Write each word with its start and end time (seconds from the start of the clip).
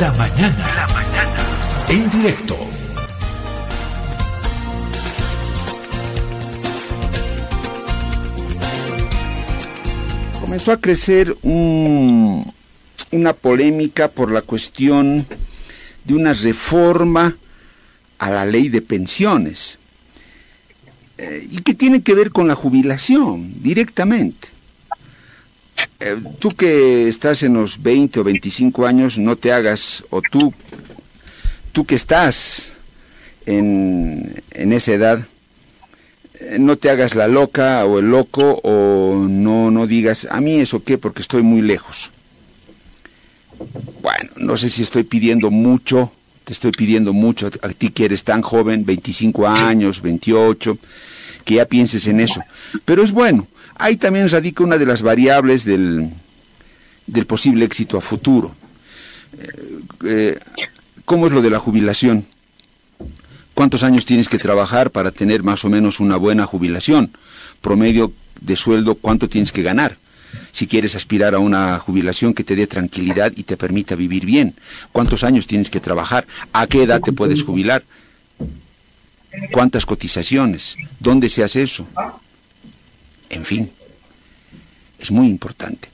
La 0.00 0.12
mañana. 0.12 0.74
La 0.74 0.86
mañana. 0.88 1.86
En 1.88 2.10
directo. 2.10 2.54
Comenzó 10.38 10.72
a 10.72 10.80
crecer 10.82 11.34
un, 11.42 12.52
una 13.10 13.32
polémica 13.32 14.08
por 14.08 14.30
la 14.30 14.42
cuestión 14.42 15.26
de 16.04 16.14
una 16.14 16.34
reforma 16.34 17.34
a 18.18 18.30
la 18.30 18.44
ley 18.44 18.68
de 18.68 18.82
pensiones 18.82 19.78
eh, 21.16 21.48
y 21.50 21.62
que 21.62 21.72
tiene 21.72 22.02
que 22.02 22.14
ver 22.14 22.32
con 22.32 22.48
la 22.48 22.54
jubilación 22.54 23.62
directamente. 23.62 24.55
Eh, 26.00 26.16
tú 26.38 26.50
que 26.50 27.08
estás 27.08 27.42
en 27.42 27.54
los 27.54 27.82
20 27.82 28.20
o 28.20 28.24
25 28.24 28.86
años, 28.86 29.18
no 29.18 29.36
te 29.36 29.52
hagas, 29.52 30.04
o 30.10 30.20
tú, 30.20 30.52
tú 31.72 31.84
que 31.84 31.94
estás 31.94 32.72
en, 33.46 34.42
en 34.50 34.72
esa 34.72 34.92
edad, 34.92 35.26
eh, 36.40 36.58
no 36.58 36.76
te 36.76 36.90
hagas 36.90 37.14
la 37.14 37.28
loca 37.28 37.84
o 37.86 37.98
el 37.98 38.10
loco 38.10 38.60
o 38.62 39.26
no, 39.28 39.70
no 39.70 39.86
digas, 39.86 40.26
a 40.30 40.40
mí 40.40 40.56
eso 40.56 40.82
qué, 40.84 40.98
porque 40.98 41.22
estoy 41.22 41.42
muy 41.42 41.62
lejos. 41.62 42.12
Bueno, 44.02 44.30
no 44.36 44.56
sé 44.56 44.68
si 44.68 44.82
estoy 44.82 45.04
pidiendo 45.04 45.50
mucho, 45.50 46.12
te 46.44 46.52
estoy 46.52 46.72
pidiendo 46.72 47.12
mucho 47.12 47.50
a 47.62 47.68
ti 47.70 47.90
que 47.90 48.04
eres 48.04 48.22
tan 48.22 48.42
joven, 48.42 48.84
25 48.84 49.48
años, 49.48 50.02
28, 50.02 50.78
que 51.44 51.54
ya 51.54 51.64
pienses 51.64 52.06
en 52.06 52.20
eso. 52.20 52.42
Pero 52.84 53.02
es 53.02 53.12
bueno, 53.12 53.46
ahí 53.78 53.96
también 53.96 54.28
radica 54.28 54.64
una 54.64 54.78
de 54.78 54.86
las 54.86 55.02
variables 55.02 55.64
del, 55.64 56.10
del 57.06 57.26
posible 57.26 57.64
éxito 57.64 57.98
a 57.98 58.00
futuro. 58.00 58.54
Eh, 59.38 59.80
eh, 60.04 60.38
¿Cómo 61.04 61.26
es 61.26 61.32
lo 61.32 61.42
de 61.42 61.50
la 61.50 61.58
jubilación? 61.58 62.26
¿Cuántos 63.54 63.82
años 63.82 64.04
tienes 64.04 64.28
que 64.28 64.38
trabajar 64.38 64.90
para 64.90 65.10
tener 65.10 65.42
más 65.42 65.64
o 65.64 65.70
menos 65.70 66.00
una 66.00 66.16
buena 66.16 66.46
jubilación? 66.46 67.12
Promedio 67.60 68.12
de 68.40 68.56
sueldo, 68.56 68.96
¿cuánto 68.96 69.28
tienes 69.28 69.52
que 69.52 69.62
ganar? 69.62 69.96
si 70.52 70.66
quieres 70.66 70.94
aspirar 70.96 71.34
a 71.34 71.38
una 71.38 71.78
jubilación 71.78 72.34
que 72.34 72.44
te 72.44 72.56
dé 72.56 72.66
tranquilidad 72.66 73.32
y 73.36 73.42
te 73.42 73.56
permita 73.56 73.94
vivir 73.94 74.24
bien. 74.26 74.54
¿Cuántos 74.92 75.24
años 75.24 75.46
tienes 75.46 75.70
que 75.70 75.80
trabajar? 75.80 76.26
¿A 76.52 76.66
qué 76.66 76.82
edad 76.82 77.00
te 77.00 77.12
puedes 77.12 77.42
jubilar? 77.42 77.84
¿Cuántas 79.52 79.84
cotizaciones? 79.84 80.76
¿Dónde 80.98 81.28
se 81.28 81.44
hace 81.44 81.62
eso? 81.62 81.86
En 83.30 83.44
fin, 83.44 83.70
es 84.98 85.10
muy 85.10 85.28
importante. 85.28 85.88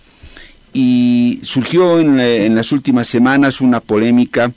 Y 0.73 1.41
surgió 1.43 2.01
en, 2.01 2.19
en 2.19 2.55
las 2.55 2.73
últimas 2.73 3.09
semanas 3.09 3.61
una 3.61 3.81
polémica 3.81 4.53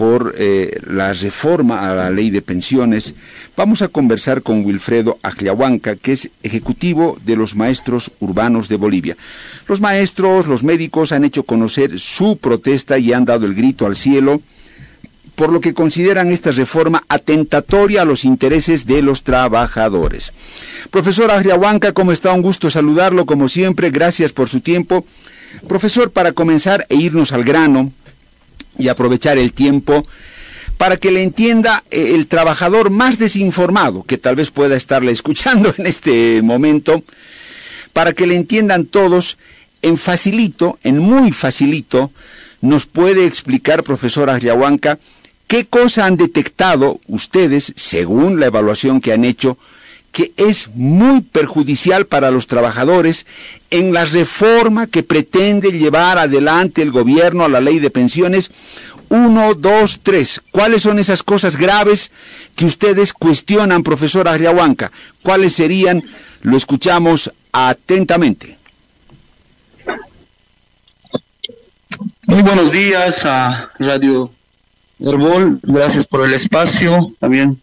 por 0.00 0.34
eh, 0.38 0.80
la 0.86 1.12
reforma 1.12 1.90
a 1.90 1.94
la 1.94 2.10
ley 2.10 2.30
de 2.30 2.40
pensiones, 2.40 3.12
vamos 3.54 3.82
a 3.82 3.88
conversar 3.88 4.40
con 4.40 4.64
Wilfredo 4.64 5.18
Agliahuanca, 5.22 5.94
que 5.94 6.12
es 6.12 6.30
ejecutivo 6.42 7.18
de 7.22 7.36
los 7.36 7.54
maestros 7.54 8.10
urbanos 8.18 8.70
de 8.70 8.76
Bolivia. 8.76 9.18
Los 9.68 9.82
maestros, 9.82 10.46
los 10.46 10.64
médicos 10.64 11.12
han 11.12 11.24
hecho 11.24 11.42
conocer 11.42 12.00
su 12.00 12.38
protesta 12.38 12.96
y 12.96 13.12
han 13.12 13.26
dado 13.26 13.44
el 13.44 13.54
grito 13.54 13.84
al 13.84 13.94
cielo 13.94 14.40
por 15.40 15.50
lo 15.50 15.62
que 15.62 15.72
consideran 15.72 16.30
esta 16.32 16.50
reforma 16.50 17.02
atentatoria 17.08 18.02
a 18.02 18.04
los 18.04 18.26
intereses 18.26 18.84
de 18.84 19.00
los 19.00 19.22
trabajadores. 19.22 20.34
Profesor 20.90 21.30
Agliahuanca, 21.30 21.94
¿cómo 21.94 22.12
está? 22.12 22.34
Un 22.34 22.42
gusto 22.42 22.68
saludarlo 22.68 23.24
como 23.24 23.48
siempre. 23.48 23.90
Gracias 23.90 24.34
por 24.34 24.50
su 24.50 24.60
tiempo. 24.60 25.06
Profesor, 25.66 26.10
para 26.10 26.32
comenzar 26.32 26.84
e 26.90 26.96
irnos 26.96 27.32
al 27.32 27.42
grano, 27.44 27.90
y 28.76 28.88
aprovechar 28.88 29.38
el 29.38 29.54
tiempo 29.54 30.06
para 30.76 30.98
que 30.98 31.10
le 31.10 31.22
entienda 31.22 31.84
eh, 31.90 32.12
el 32.14 32.26
trabajador 32.26 32.90
más 32.90 33.18
desinformado 33.18 34.02
que 34.02 34.18
tal 34.18 34.36
vez 34.36 34.50
pueda 34.50 34.76
estarle 34.76 35.10
escuchando 35.10 35.72
en 35.78 35.86
este 35.86 36.42
momento, 36.42 37.02
para 37.94 38.12
que 38.12 38.26
le 38.26 38.36
entiendan 38.36 38.84
todos 38.84 39.38
en 39.80 39.96
facilito, 39.96 40.78
en 40.82 40.98
muy 40.98 41.32
facilito, 41.32 42.12
nos 42.60 42.84
puede 42.84 43.24
explicar, 43.24 43.82
profesor 43.84 44.28
Ayahuanca, 44.28 44.98
qué 45.50 45.66
cosa 45.66 46.06
han 46.06 46.16
detectado 46.16 47.00
ustedes, 47.08 47.72
según 47.74 48.38
la 48.38 48.46
evaluación 48.46 49.00
que 49.00 49.12
han 49.12 49.24
hecho, 49.24 49.58
que 50.12 50.32
es 50.36 50.70
muy 50.74 51.22
perjudicial 51.22 52.06
para 52.06 52.30
los 52.30 52.46
trabajadores 52.46 53.26
en 53.68 53.92
la 53.92 54.04
reforma 54.04 54.86
que 54.86 55.02
pretende 55.02 55.72
llevar 55.72 56.18
adelante 56.18 56.82
el 56.82 56.92
gobierno 56.92 57.44
a 57.44 57.48
la 57.48 57.60
ley 57.60 57.80
de 57.80 57.90
pensiones. 57.90 58.52
Uno, 59.08 59.54
dos, 59.54 59.98
tres. 60.04 60.40
¿Cuáles 60.52 60.82
son 60.82 61.00
esas 61.00 61.24
cosas 61.24 61.56
graves 61.56 62.12
que 62.54 62.66
ustedes 62.66 63.12
cuestionan, 63.12 63.82
profesor 63.82 64.28
Agriahuanca? 64.28 64.92
¿Cuáles 65.20 65.54
serían? 65.54 66.04
Lo 66.42 66.56
escuchamos 66.56 67.32
atentamente. 67.50 68.56
Muy 72.28 72.42
buenos 72.42 72.70
días 72.70 73.24
a 73.24 73.72
Radio 73.80 74.32
Herbol. 75.00 75.60
Gracias 75.62 76.06
por 76.06 76.24
el 76.24 76.34
espacio. 76.34 77.12
También 77.18 77.60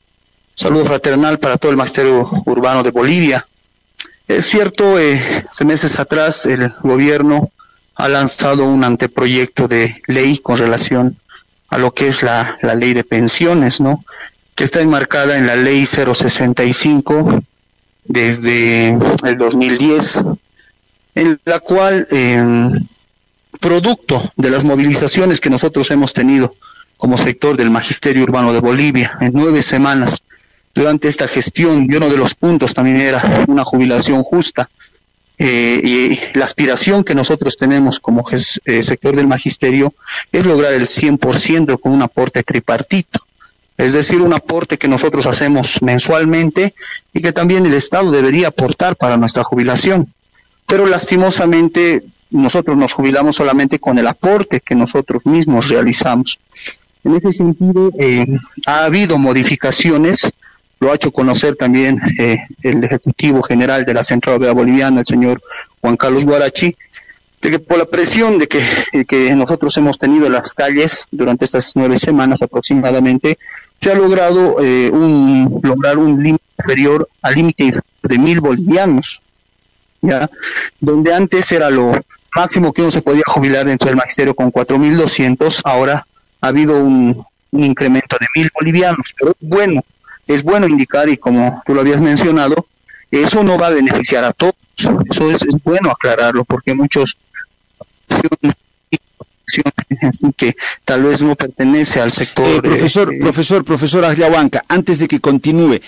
Saludo 0.60 0.86
fraternal 0.86 1.38
para 1.38 1.58
todo 1.58 1.70
el 1.70 1.78
Magisterio 1.78 2.28
Urbano 2.48 2.82
de 2.82 2.90
Bolivia. 2.90 3.48
Es 4.28 4.48
cierto, 4.48 4.98
eh, 4.98 5.22
hace 5.48 5.66
meses 5.66 6.00
atrás 6.00 6.48
el 6.48 6.74
gobierno 6.82 7.52
ha 7.94 8.10
lanzado 8.10 8.66
un 8.66 8.84
anteproyecto 8.84 9.68
de 9.68 10.02
ley 10.08 10.40
con 10.40 10.58
relación 10.58 11.20
a 11.68 11.78
lo 11.78 11.94
que 11.94 12.08
es 12.08 12.24
la, 12.24 12.58
ley 12.76 12.96
de 12.96 13.04
pensiones, 13.04 13.80
¿no? 13.80 14.04
Que 14.56 14.64
está 14.64 14.82
enmarcada 14.82 15.38
en 15.38 15.46
la 15.46 15.56
ley 15.56 15.86
065 15.86 17.44
desde 18.06 18.98
el 19.26 19.38
2010, 19.38 20.26
en 21.14 21.40
la 21.46 21.60
cual, 21.60 22.08
em, 22.10 22.88
producto 23.60 24.24
de 24.38 24.50
las 24.50 24.64
movilizaciones 24.64 25.40
que 25.40 25.52
nosotros 25.52 25.92
hemos 25.92 26.14
tenido 26.14 26.56
como 26.98 27.18
sector 27.18 27.56
del 27.56 27.70
Magisterio 27.70 28.24
Urbano 28.24 28.52
de 28.54 28.60
Bolivia, 28.60 29.18
en 29.22 29.32
nueve 29.34 29.62
semanas 29.62 30.20
durante 30.74 31.08
esta 31.08 31.28
gestión 31.28 31.88
y 31.90 31.96
uno 31.96 32.10
de 32.10 32.18
los 32.18 32.36
puntos 32.36 32.74
también 32.74 33.02
era 33.02 33.46
una 33.48 33.64
jubilación 33.64 34.24
justa. 34.24 34.70
Eh, 35.40 35.82
y 35.84 36.38
la 36.38 36.46
aspiración 36.46 37.04
que 37.04 37.14
nosotros 37.14 37.58
tenemos 37.58 38.00
como 38.00 38.24
eh, 38.66 38.82
sector 38.82 39.16
del 39.16 39.28
magisterio 39.28 39.94
es 40.32 40.46
lograr 40.48 40.74
el 40.74 40.88
100% 40.88 41.80
con 41.80 41.92
un 41.92 42.02
aporte 42.02 42.42
tripartito, 42.42 43.20
es 43.78 43.94
decir, 43.94 44.22
un 44.22 44.34
aporte 44.34 44.80
que 44.80 44.88
nosotros 44.88 45.28
hacemos 45.28 45.80
mensualmente 45.84 46.74
y 47.14 47.22
que 47.22 47.34
también 47.34 47.68
el 47.68 47.76
Estado 47.76 48.12
debería 48.12 48.48
aportar 48.48 48.96
para 48.96 49.18
nuestra 49.18 49.44
jubilación. 49.44 50.12
Pero 50.66 50.88
lastimosamente 50.88 52.04
nosotros 52.32 52.76
nos 52.76 52.94
jubilamos 52.94 53.36
solamente 53.36 53.80
con 53.80 53.98
el 54.00 54.08
aporte 54.08 54.62
que 54.62 54.76
nosotros 54.76 55.26
mismos 55.26 55.70
realizamos. 55.70 56.40
En 57.08 57.16
ese 57.16 57.32
sentido, 57.32 57.90
eh, 57.98 58.28
ha 58.66 58.84
habido 58.84 59.18
modificaciones. 59.18 60.18
Lo 60.82 60.92
ha 60.92 60.96
hecho 60.96 61.12
conocer 61.12 61.56
también 61.56 62.02
eh, 62.20 62.38
el 62.64 62.84
Ejecutivo 62.84 63.42
General 63.44 63.86
de 63.86 63.94
la 63.94 64.04
Central 64.04 64.36
Obrera 64.36 64.52
Boliviana, 64.52 65.00
el 65.00 65.08
señor 65.08 65.42
Juan 65.80 65.96
Carlos 65.96 66.26
Guarachi, 66.26 66.76
de 67.42 67.50
que 67.50 67.60
por 67.60 67.78
la 67.78 67.86
presión 67.86 68.38
de 68.38 68.50
que, 68.50 69.36
nosotros 69.36 69.76
hemos 69.78 69.98
tenido 69.98 70.26
en 70.26 70.34
las 70.34 70.54
calles 70.54 71.08
durante 71.10 71.46
estas 71.46 71.78
nueve 71.78 71.98
semanas 71.98 72.42
aproximadamente, 72.42 73.40
se 73.80 73.90
ha 73.90 73.96
logrado 73.96 74.62
eh, 74.62 74.90
un, 74.92 75.62
lograr 75.64 75.98
un 75.98 76.22
límite 76.22 76.44
superior 76.60 77.08
al 77.22 77.36
límite 77.36 77.80
de 78.04 78.18
mil 78.18 78.42
bolivianos, 78.42 79.22
ya, 80.02 80.30
donde 80.82 81.14
antes 81.14 81.54
era 81.54 81.70
lo 81.70 81.94
máximo 82.36 82.74
que 82.74 82.82
uno 82.82 82.92
se 82.92 83.02
podía 83.02 83.24
jubilar 83.26 83.66
dentro 83.66 83.88
del 83.88 83.96
magisterio 83.96 84.36
con 84.36 84.52
cuatro 84.52 84.78
mil 84.78 84.98
doscientos, 84.98 85.62
ahora 85.64 86.06
ha 86.42 86.48
habido 86.48 86.78
un, 86.78 87.26
incremento 87.52 88.18
de 88.20 88.28
mil 88.36 88.52
bolivianos, 88.54 89.08
pero 89.18 89.36
bueno, 89.40 89.82
es 90.28 90.44
bueno 90.44 90.68
indicar, 90.68 91.10
y 91.10 91.18
como 91.18 91.64
tú 91.66 91.74
lo 91.74 91.82
habías 91.82 92.02
mencionado, 92.02 92.68
eso 93.10 93.44
no 93.44 93.58
va 93.58 93.68
a 93.68 93.72
beneficiar 93.72 94.24
a 94.26 94.34
todos. 94.34 94.56
Eso 95.10 95.32
es, 95.32 95.46
bueno 95.64 95.90
aclararlo, 95.90 96.44
porque 96.44 96.76
muchos 96.76 97.18
que 100.36 100.56
tal 100.84 101.04
vez 101.04 101.22
no 101.22 101.36
pertenece 101.36 102.02
al 102.02 102.12
sector. 102.12 102.46
Eh, 102.46 102.62
profesor, 102.62 103.14
eh, 103.14 103.18
profesor, 103.20 103.64
profesor 103.64 104.06
Agliahuanca, 104.06 104.66
antes 104.68 105.00
de 105.00 105.08
que 105.08 105.20
continúe, 105.20 105.80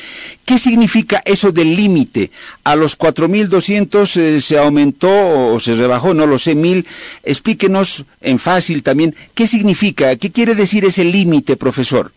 ¿qué 0.45 0.57
significa 0.57 1.21
eso 1.25 1.51
del 1.51 1.75
límite? 1.75 2.31
A 2.63 2.75
los 2.75 2.97
4.200 2.97 4.17
eh, 4.17 4.41
se 4.41 4.57
aumentó 4.57 5.53
o 5.53 5.59
se 5.59 5.75
rebajó, 5.75 6.13
no 6.13 6.25
lo 6.25 6.37
sé, 6.37 6.55
mil. 6.55 6.87
Explíquenos 7.23 8.05
en 8.21 8.39
fácil 8.39 8.81
también, 8.81 9.13
¿qué 9.33 9.47
significa? 9.47 10.15
¿Qué 10.15 10.31
quiere 10.31 10.55
decir 10.55 10.85
ese 10.85 11.03
límite, 11.03 11.57
profesor? 11.57 12.13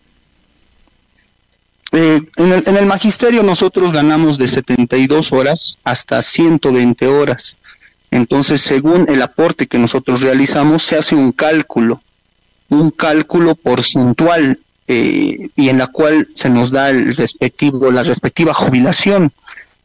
Eh, 1.91 2.21
en, 2.37 2.51
el, 2.51 2.63
en, 2.65 2.77
el, 2.77 2.85
magisterio 2.87 3.43
nosotros 3.43 3.91
ganamos 3.91 4.39
de 4.39 4.47
72 4.47 5.31
horas 5.31 5.77
hasta 5.83 6.21
120 6.21 7.05
horas. 7.07 7.53
Entonces, 8.13 8.61
según 8.61 9.07
el 9.09 9.23
aporte 9.23 9.65
que 9.65 9.79
nosotros 9.79 10.21
realizamos, 10.21 10.83
se 10.83 10.95
hace 10.95 11.15
un 11.15 11.31
cálculo. 11.31 12.03
un 12.69 12.91
cálculo 12.91 13.55
porcentual 13.55 14.59
eh, 14.87 15.49
y 15.55 15.69
en 15.69 15.79
la 15.79 15.87
cual 15.87 16.27
se 16.35 16.49
nos 16.49 16.71
da 16.71 16.91
el 16.91 17.15
respectivo, 17.15 17.91
la 17.91 18.03
respectiva 18.03 18.53
jubilación. 18.53 19.31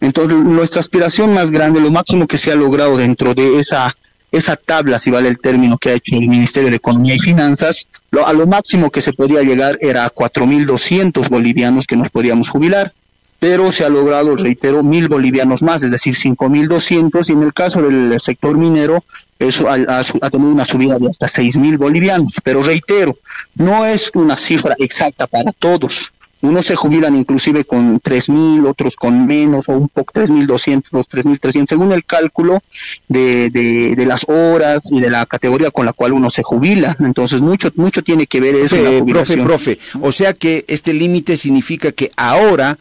Entonces, 0.00 0.36
nuestra 0.38 0.80
aspiración 0.80 1.32
más 1.32 1.50
grande, 1.50 1.80
lo 1.80 1.90
máximo 1.90 2.26
que 2.26 2.36
se 2.36 2.52
ha 2.52 2.54
logrado 2.54 2.98
dentro 2.98 3.34
de 3.34 3.58
esa, 3.58 3.96
esa 4.30 4.56
tabla, 4.56 5.00
si 5.02 5.10
vale 5.10 5.30
el 5.30 5.38
término 5.38 5.78
que 5.78 5.88
ha 5.88 5.94
hecho 5.94 6.14
el 6.16 6.28
Ministerio 6.28 6.68
de 6.68 6.76
Economía 6.76 7.14
y 7.14 7.20
Finanzas, 7.20 7.86
lo, 8.10 8.26
a 8.26 8.34
lo 8.34 8.46
máximo 8.46 8.90
que 8.90 9.00
se 9.00 9.14
podía 9.14 9.42
llegar 9.42 9.78
era 9.80 10.04
a 10.04 10.12
4.200 10.12 11.30
bolivianos 11.30 11.86
que 11.86 11.96
nos 11.96 12.10
podíamos 12.10 12.50
jubilar 12.50 12.92
pero 13.38 13.70
se 13.70 13.84
ha 13.84 13.88
logrado, 13.88 14.36
reitero, 14.36 14.82
mil 14.82 15.08
bolivianos 15.08 15.62
más, 15.62 15.82
es 15.82 15.90
decir, 15.90 16.14
cinco 16.14 16.48
mil 16.48 16.66
doscientos, 16.66 17.30
y 17.30 17.32
en 17.32 17.42
el 17.42 17.54
caso 17.54 17.82
del 17.82 18.18
sector 18.20 18.56
minero, 18.56 19.04
eso 19.38 19.68
ha, 19.68 20.02
tenido 20.30 20.50
una 20.50 20.64
subida 20.64 20.98
de 20.98 21.06
hasta 21.06 21.28
seis 21.28 21.56
mil 21.56 21.78
bolivianos. 21.78 22.40
Pero 22.42 22.62
reitero, 22.62 23.16
no 23.54 23.86
es 23.86 24.10
una 24.14 24.36
cifra 24.36 24.74
exacta 24.78 25.26
para 25.26 25.52
todos. 25.52 26.12
Unos 26.40 26.66
se 26.66 26.76
jubilan 26.76 27.16
inclusive 27.16 27.64
con 27.64 27.98
tres 27.98 28.28
mil, 28.28 28.64
otros 28.66 28.94
con 28.96 29.26
menos, 29.26 29.64
o 29.68 29.72
un 29.72 29.88
poco 29.88 30.12
tres 30.14 30.30
mil 30.30 30.46
doscientos, 30.46 31.06
tres 31.08 31.24
mil 31.24 31.38
trescientos, 31.40 31.70
según 31.76 31.92
el 31.92 32.04
cálculo 32.04 32.60
de, 33.08 33.50
de, 33.50 33.96
de, 33.96 34.06
las 34.06 34.24
horas 34.28 34.80
y 34.88 35.00
de 35.00 35.10
la 35.10 35.26
categoría 35.26 35.72
con 35.72 35.84
la 35.84 35.92
cual 35.92 36.12
uno 36.12 36.30
se 36.30 36.44
jubila. 36.44 36.96
Entonces, 37.00 37.40
mucho, 37.40 37.72
mucho 37.74 38.02
tiene 38.02 38.28
que 38.28 38.40
ver 38.40 38.54
eso. 38.54 38.76
profe, 39.06 39.36
profe, 39.36 39.78
o 40.00 40.12
sea 40.12 40.32
que 40.32 40.64
este 40.68 40.92
límite 40.92 41.36
significa 41.36 41.90
que 41.90 42.12
ahora 42.16 42.78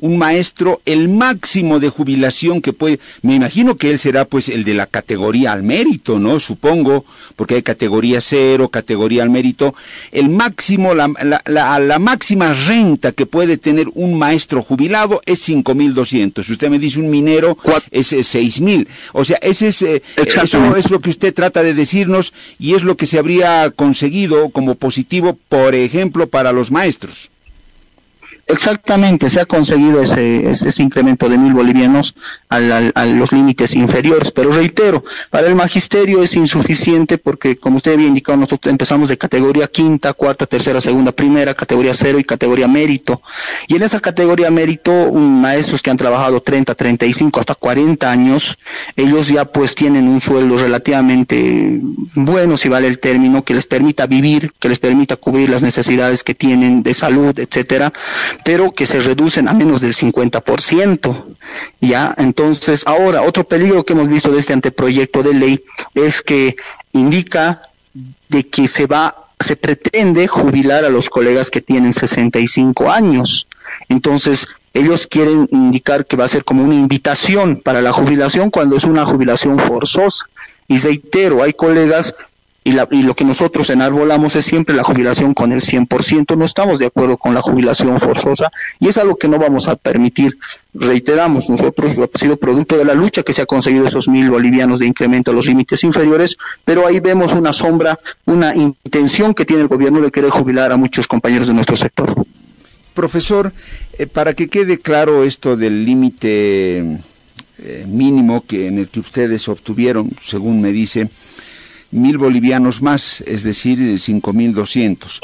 un 0.00 0.18
maestro 0.18 0.80
el 0.84 1.08
máximo 1.08 1.80
de 1.80 1.88
jubilación 1.88 2.60
que 2.60 2.72
puede, 2.72 3.00
me 3.22 3.34
imagino 3.34 3.76
que 3.76 3.90
él 3.90 3.98
será 3.98 4.24
pues 4.24 4.48
el 4.48 4.64
de 4.64 4.74
la 4.74 4.86
categoría 4.86 5.52
al 5.52 5.62
mérito, 5.62 6.18
¿no? 6.18 6.40
Supongo, 6.40 7.04
porque 7.36 7.56
hay 7.56 7.62
categoría 7.62 8.20
cero, 8.20 8.68
categoría 8.68 9.22
al 9.22 9.30
mérito, 9.30 9.74
el 10.12 10.28
máximo, 10.28 10.94
la, 10.94 11.10
la, 11.46 11.78
la, 11.78 11.98
máxima 11.98 12.52
renta 12.52 13.12
que 13.12 13.26
puede 13.26 13.56
tener 13.56 13.86
un 13.94 14.18
maestro 14.18 14.62
jubilado 14.62 15.20
es 15.26 15.48
5.200. 15.48 16.44
Si 16.44 16.52
usted 16.52 16.70
me 16.70 16.78
dice 16.78 17.00
un 17.00 17.10
minero 17.10 17.56
es 17.90 18.12
6.000. 18.12 18.86
O 19.12 19.24
sea, 19.24 19.38
ese 19.42 19.68
es, 19.68 19.82
eh, 19.82 20.02
eso 20.16 20.76
es 20.76 20.90
lo 20.90 21.00
que 21.00 21.10
usted 21.10 21.34
trata 21.34 21.62
de 21.62 21.74
decirnos 21.74 22.32
y 22.58 22.74
es 22.74 22.82
lo 22.82 22.96
que 22.96 23.06
se 23.06 23.18
habría 23.18 23.70
conseguido 23.70 24.50
como 24.50 24.74
positivo, 24.74 25.38
por 25.48 25.74
ejemplo, 25.74 26.28
para 26.28 26.52
los 26.52 26.70
maestros. 26.70 27.30
Exactamente, 28.52 29.30
se 29.30 29.40
ha 29.40 29.46
conseguido 29.46 30.02
ese, 30.02 30.50
ese, 30.50 30.82
incremento 30.82 31.28
de 31.28 31.38
mil 31.38 31.54
bolivianos 31.54 32.14
a 32.48 32.60
los 33.06 33.32
límites 33.32 33.74
inferiores, 33.74 34.30
pero 34.32 34.50
reitero, 34.50 35.04
para 35.30 35.46
el 35.46 35.54
magisterio 35.54 36.22
es 36.22 36.34
insuficiente 36.34 37.18
porque, 37.18 37.56
como 37.56 37.76
usted 37.76 37.92
había 37.92 38.08
indicado, 38.08 38.38
nosotros 38.38 38.70
empezamos 38.70 39.08
de 39.08 39.18
categoría 39.18 39.68
quinta, 39.68 40.12
cuarta, 40.14 40.46
tercera, 40.46 40.80
segunda, 40.80 41.12
primera, 41.12 41.54
categoría 41.54 41.94
cero 41.94 42.18
y 42.18 42.24
categoría 42.24 42.66
mérito. 42.66 43.22
Y 43.68 43.76
en 43.76 43.82
esa 43.82 44.00
categoría 44.00 44.50
mérito, 44.50 45.12
maestros 45.12 45.82
que 45.82 45.90
han 45.90 45.96
trabajado 45.96 46.40
30, 46.40 46.74
35, 46.74 47.40
hasta 47.40 47.54
40 47.54 48.10
años, 48.10 48.58
ellos 48.96 49.28
ya 49.28 49.44
pues 49.44 49.74
tienen 49.74 50.08
un 50.08 50.20
sueldo 50.20 50.56
relativamente 50.58 51.80
bueno, 52.14 52.56
si 52.56 52.68
vale 52.68 52.88
el 52.88 52.98
término, 52.98 53.44
que 53.44 53.54
les 53.54 53.66
permita 53.66 54.06
vivir, 54.06 54.52
que 54.58 54.68
les 54.68 54.78
permita 54.78 55.16
cubrir 55.16 55.50
las 55.50 55.62
necesidades 55.62 56.24
que 56.24 56.34
tienen 56.34 56.82
de 56.82 56.94
salud, 56.94 57.38
etcétera 57.38 57.92
pero 58.44 58.72
que 58.72 58.86
se 58.86 59.00
reducen 59.00 59.48
a 59.48 59.54
menos 59.54 59.80
del 59.80 59.94
50%. 59.94 61.24
Ya, 61.80 62.14
entonces, 62.18 62.86
ahora, 62.86 63.22
otro 63.22 63.44
peligro 63.44 63.84
que 63.84 63.92
hemos 63.92 64.08
visto 64.08 64.30
de 64.30 64.38
este 64.38 64.52
anteproyecto 64.52 65.22
de 65.22 65.34
ley 65.34 65.64
es 65.94 66.22
que 66.22 66.56
indica 66.92 67.62
de 68.28 68.48
que 68.48 68.68
se 68.68 68.86
va 68.86 69.26
se 69.40 69.56
pretende 69.56 70.28
jubilar 70.28 70.84
a 70.84 70.90
los 70.90 71.08
colegas 71.08 71.50
que 71.50 71.62
tienen 71.62 71.94
65 71.94 72.90
años. 72.90 73.46
Entonces, 73.88 74.48
ellos 74.74 75.06
quieren 75.06 75.48
indicar 75.50 76.06
que 76.06 76.16
va 76.16 76.26
a 76.26 76.28
ser 76.28 76.44
como 76.44 76.62
una 76.62 76.74
invitación 76.74 77.56
para 77.56 77.80
la 77.80 77.92
jubilación 77.92 78.50
cuando 78.50 78.76
es 78.76 78.84
una 78.84 79.06
jubilación 79.06 79.58
forzosa. 79.58 80.26
Y 80.68 80.78
reitero, 80.78 81.42
hay 81.42 81.54
colegas 81.54 82.14
y, 82.62 82.72
lo 82.72 83.14
que 83.14 83.24
nosotros 83.24 83.70
enarbolamos 83.70 84.36
es 84.36 84.44
siempre 84.44 84.74
la 84.74 84.84
jubilación 84.84 85.32
con 85.32 85.52
el 85.52 85.60
100%. 85.60 86.36
No 86.36 86.44
estamos 86.44 86.78
de 86.78 86.86
acuerdo 86.86 87.16
con 87.16 87.32
la 87.34 87.40
jubilación 87.40 87.98
forzosa 88.00 88.50
y 88.78 88.88
es 88.88 88.98
algo 88.98 89.16
que 89.16 89.28
no 89.28 89.38
vamos 89.38 89.68
a 89.68 89.76
permitir. 89.76 90.38
Reiteramos, 90.74 91.48
nosotros 91.48 91.98
ha 91.98 92.18
sido 92.18 92.36
producto 92.36 92.76
de 92.76 92.84
la 92.84 92.94
lucha 92.94 93.22
que 93.22 93.32
se 93.32 93.42
ha 93.42 93.46
conseguido 93.46 93.86
esos 93.86 94.08
mil 94.08 94.30
bolivianos 94.30 94.78
de 94.78 94.86
incremento 94.86 95.30
a 95.30 95.34
los 95.34 95.46
límites 95.46 95.82
inferiores, 95.84 96.36
pero 96.64 96.86
ahí 96.86 97.00
vemos 97.00 97.32
una 97.32 97.52
sombra, 97.52 97.98
una 98.26 98.54
intención 98.54 99.32
que 99.34 99.46
tiene 99.46 99.62
el 99.62 99.68
gobierno 99.68 100.00
de 100.00 100.10
querer 100.10 100.30
jubilar 100.30 100.70
a 100.70 100.76
muchos 100.76 101.06
compañeros 101.06 101.46
de 101.46 101.54
nuestro 101.54 101.76
sector. 101.76 102.14
Profesor, 102.92 103.52
eh, 103.98 104.06
para 104.06 104.34
que 104.34 104.48
quede 104.48 104.78
claro 104.78 105.24
esto 105.24 105.56
del 105.56 105.84
límite 105.84 106.98
eh, 107.62 107.84
mínimo 107.86 108.44
que 108.46 108.68
en 108.68 108.78
el 108.78 108.88
que 108.88 109.00
ustedes 109.00 109.48
obtuvieron, 109.48 110.10
según 110.22 110.60
me 110.60 110.72
dice, 110.72 111.08
mil 111.90 112.18
bolivianos 112.18 112.82
más, 112.82 113.20
es 113.22 113.42
decir, 113.42 113.98
cinco 113.98 114.32
mil 114.32 114.54
doscientos. 114.54 115.20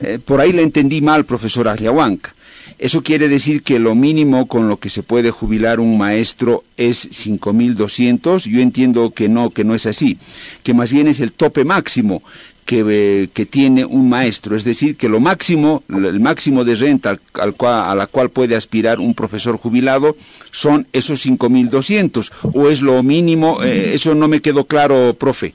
Eh, 0.00 0.18
por 0.22 0.40
ahí 0.40 0.52
le 0.52 0.62
entendí 0.62 1.00
mal, 1.00 1.24
profesor 1.24 1.68
Agliahuanca. 1.68 2.34
Eso 2.78 3.02
quiere 3.02 3.28
decir 3.28 3.62
que 3.62 3.78
lo 3.78 3.94
mínimo 3.94 4.46
con 4.46 4.68
lo 4.68 4.78
que 4.78 4.90
se 4.90 5.02
puede 5.02 5.30
jubilar 5.30 5.80
un 5.80 5.96
maestro 5.96 6.64
es 6.76 7.08
5.200. 7.08 8.50
Yo 8.50 8.60
entiendo 8.60 9.12
que 9.12 9.30
no, 9.30 9.50
que 9.50 9.64
no 9.64 9.74
es 9.74 9.86
así, 9.86 10.18
que 10.62 10.74
más 10.74 10.92
bien 10.92 11.08
es 11.08 11.20
el 11.20 11.32
tope 11.32 11.64
máximo 11.64 12.22
que, 12.66 12.84
eh, 12.86 13.28
que 13.32 13.46
tiene 13.46 13.86
un 13.86 14.10
maestro. 14.10 14.56
Es 14.56 14.64
decir, 14.64 14.98
que 14.98 15.08
lo 15.08 15.20
máximo, 15.20 15.84
el 15.88 16.20
máximo 16.20 16.64
de 16.64 16.74
renta 16.74 17.18
a 17.32 17.94
la 17.94 18.06
cual 18.06 18.28
puede 18.28 18.56
aspirar 18.56 19.00
un 19.00 19.14
profesor 19.14 19.56
jubilado 19.56 20.14
son 20.50 20.86
esos 20.92 21.24
5.200. 21.24 22.30
¿O 22.52 22.68
es 22.68 22.82
lo 22.82 23.02
mínimo? 23.02 23.62
Eh, 23.62 23.92
eso 23.94 24.14
no 24.14 24.28
me 24.28 24.42
quedó 24.42 24.64
claro, 24.64 25.16
profe 25.18 25.54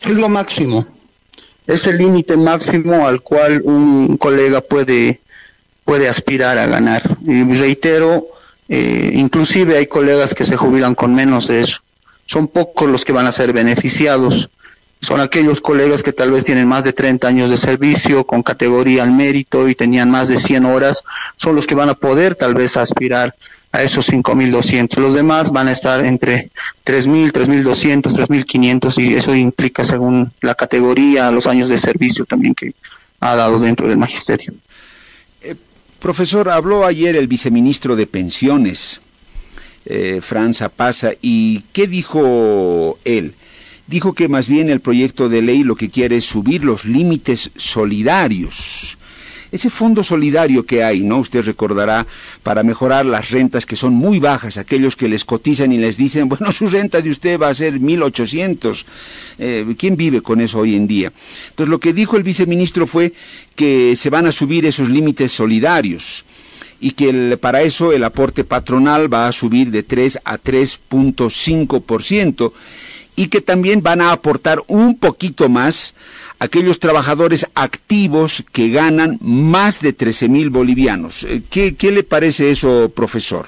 es 0.00 0.16
lo 0.16 0.28
máximo, 0.28 0.86
es 1.66 1.86
el 1.86 1.98
límite 1.98 2.36
máximo 2.36 3.06
al 3.06 3.22
cual 3.22 3.62
un 3.64 4.16
colega 4.18 4.60
puede, 4.60 5.20
puede 5.84 6.08
aspirar 6.08 6.58
a 6.58 6.66
ganar. 6.66 7.02
Y 7.26 7.44
reitero, 7.54 8.26
eh, 8.68 9.12
inclusive 9.14 9.78
hay 9.78 9.86
colegas 9.86 10.34
que 10.34 10.44
se 10.44 10.56
jubilan 10.56 10.94
con 10.94 11.14
menos 11.14 11.46
de 11.46 11.60
eso. 11.60 11.78
Son 12.26 12.48
pocos 12.48 12.88
los 12.88 13.04
que 13.04 13.12
van 13.12 13.26
a 13.26 13.32
ser 13.32 13.52
beneficiados. 13.52 14.50
Son 15.00 15.20
aquellos 15.20 15.60
colegas 15.60 16.02
que 16.02 16.12
tal 16.12 16.30
vez 16.30 16.44
tienen 16.44 16.66
más 16.66 16.84
de 16.84 16.94
30 16.94 17.28
años 17.28 17.50
de 17.50 17.58
servicio 17.58 18.24
con 18.24 18.42
categoría 18.42 19.02
al 19.02 19.12
mérito 19.12 19.68
y 19.68 19.74
tenían 19.74 20.10
más 20.10 20.28
de 20.28 20.38
100 20.38 20.64
horas. 20.64 21.04
Son 21.36 21.54
los 21.54 21.66
que 21.66 21.74
van 21.74 21.90
a 21.90 21.94
poder 21.94 22.36
tal 22.36 22.54
vez 22.54 22.76
aspirar 22.78 23.34
a 23.74 23.82
esos 23.82 24.08
5.200. 24.08 24.98
Los 24.98 25.14
demás 25.14 25.50
van 25.50 25.66
a 25.66 25.72
estar 25.72 26.04
entre 26.04 26.52
3.000, 26.86 27.32
3.200, 27.32 28.02
3.500 28.02 29.02
y 29.02 29.14
eso 29.14 29.34
implica 29.34 29.82
según 29.82 30.32
la 30.42 30.54
categoría, 30.54 31.32
los 31.32 31.48
años 31.48 31.68
de 31.68 31.76
servicio 31.76 32.24
también 32.24 32.54
que 32.54 32.72
ha 33.18 33.34
dado 33.34 33.58
dentro 33.58 33.88
del 33.88 33.98
magisterio. 33.98 34.54
Eh, 35.42 35.56
profesor, 35.98 36.50
habló 36.50 36.86
ayer 36.86 37.16
el 37.16 37.26
viceministro 37.26 37.96
de 37.96 38.06
Pensiones, 38.06 39.00
eh, 39.86 40.20
Franz 40.22 40.62
Apaza, 40.62 41.10
y 41.20 41.64
¿qué 41.72 41.88
dijo 41.88 43.00
él? 43.04 43.34
Dijo 43.88 44.12
que 44.12 44.28
más 44.28 44.48
bien 44.48 44.70
el 44.70 44.82
proyecto 44.82 45.28
de 45.28 45.42
ley 45.42 45.64
lo 45.64 45.74
que 45.74 45.90
quiere 45.90 46.18
es 46.18 46.24
subir 46.24 46.64
los 46.64 46.84
límites 46.84 47.50
solidarios 47.56 48.98
ese 49.54 49.70
fondo 49.70 50.02
solidario 50.02 50.66
que 50.66 50.82
hay, 50.82 51.04
¿no? 51.04 51.18
Usted 51.18 51.44
recordará, 51.44 52.04
para 52.42 52.64
mejorar 52.64 53.06
las 53.06 53.30
rentas 53.30 53.64
que 53.64 53.76
son 53.76 53.94
muy 53.94 54.18
bajas, 54.18 54.58
aquellos 54.58 54.96
que 54.96 55.08
les 55.08 55.24
cotizan 55.24 55.70
y 55.70 55.78
les 55.78 55.96
dicen, 55.96 56.28
bueno, 56.32 56.50
su 56.50 56.66
renta 56.66 57.00
de 57.00 57.10
usted 57.10 57.40
va 57.40 57.50
a 57.50 57.54
ser 57.54 57.80
1.800. 57.80 58.84
Eh, 59.38 59.74
¿Quién 59.78 59.96
vive 59.96 60.22
con 60.22 60.40
eso 60.40 60.58
hoy 60.58 60.74
en 60.74 60.88
día? 60.88 61.12
Entonces, 61.50 61.70
lo 61.70 61.78
que 61.78 61.92
dijo 61.92 62.16
el 62.16 62.24
viceministro 62.24 62.88
fue 62.88 63.12
que 63.54 63.94
se 63.94 64.10
van 64.10 64.26
a 64.26 64.32
subir 64.32 64.66
esos 64.66 64.88
límites 64.88 65.30
solidarios 65.30 66.24
y 66.80 66.90
que 66.90 67.36
para 67.36 67.62
eso 67.62 67.92
el 67.92 68.02
aporte 68.02 68.42
patronal 68.42 69.12
va 69.12 69.28
a 69.28 69.32
subir 69.32 69.70
de 69.70 69.84
3 69.84 70.18
a 70.24 70.36
3.5% 70.36 72.52
y 73.16 73.28
que 73.28 73.40
también 73.40 73.82
van 73.82 74.00
a 74.00 74.12
aportar 74.12 74.62
un 74.66 74.98
poquito 74.98 75.48
más 75.48 75.94
aquellos 76.38 76.78
trabajadores 76.78 77.46
activos 77.54 78.44
que 78.52 78.68
ganan 78.70 79.18
más 79.20 79.80
de 79.80 79.92
13 79.92 80.28
mil 80.28 80.50
bolivianos. 80.50 81.24
Eh, 81.24 81.42
¿Qué, 81.48 81.74
¿Qué, 81.76 81.90
le 81.90 82.02
parece 82.02 82.50
eso, 82.50 82.90
profesor? 82.94 83.46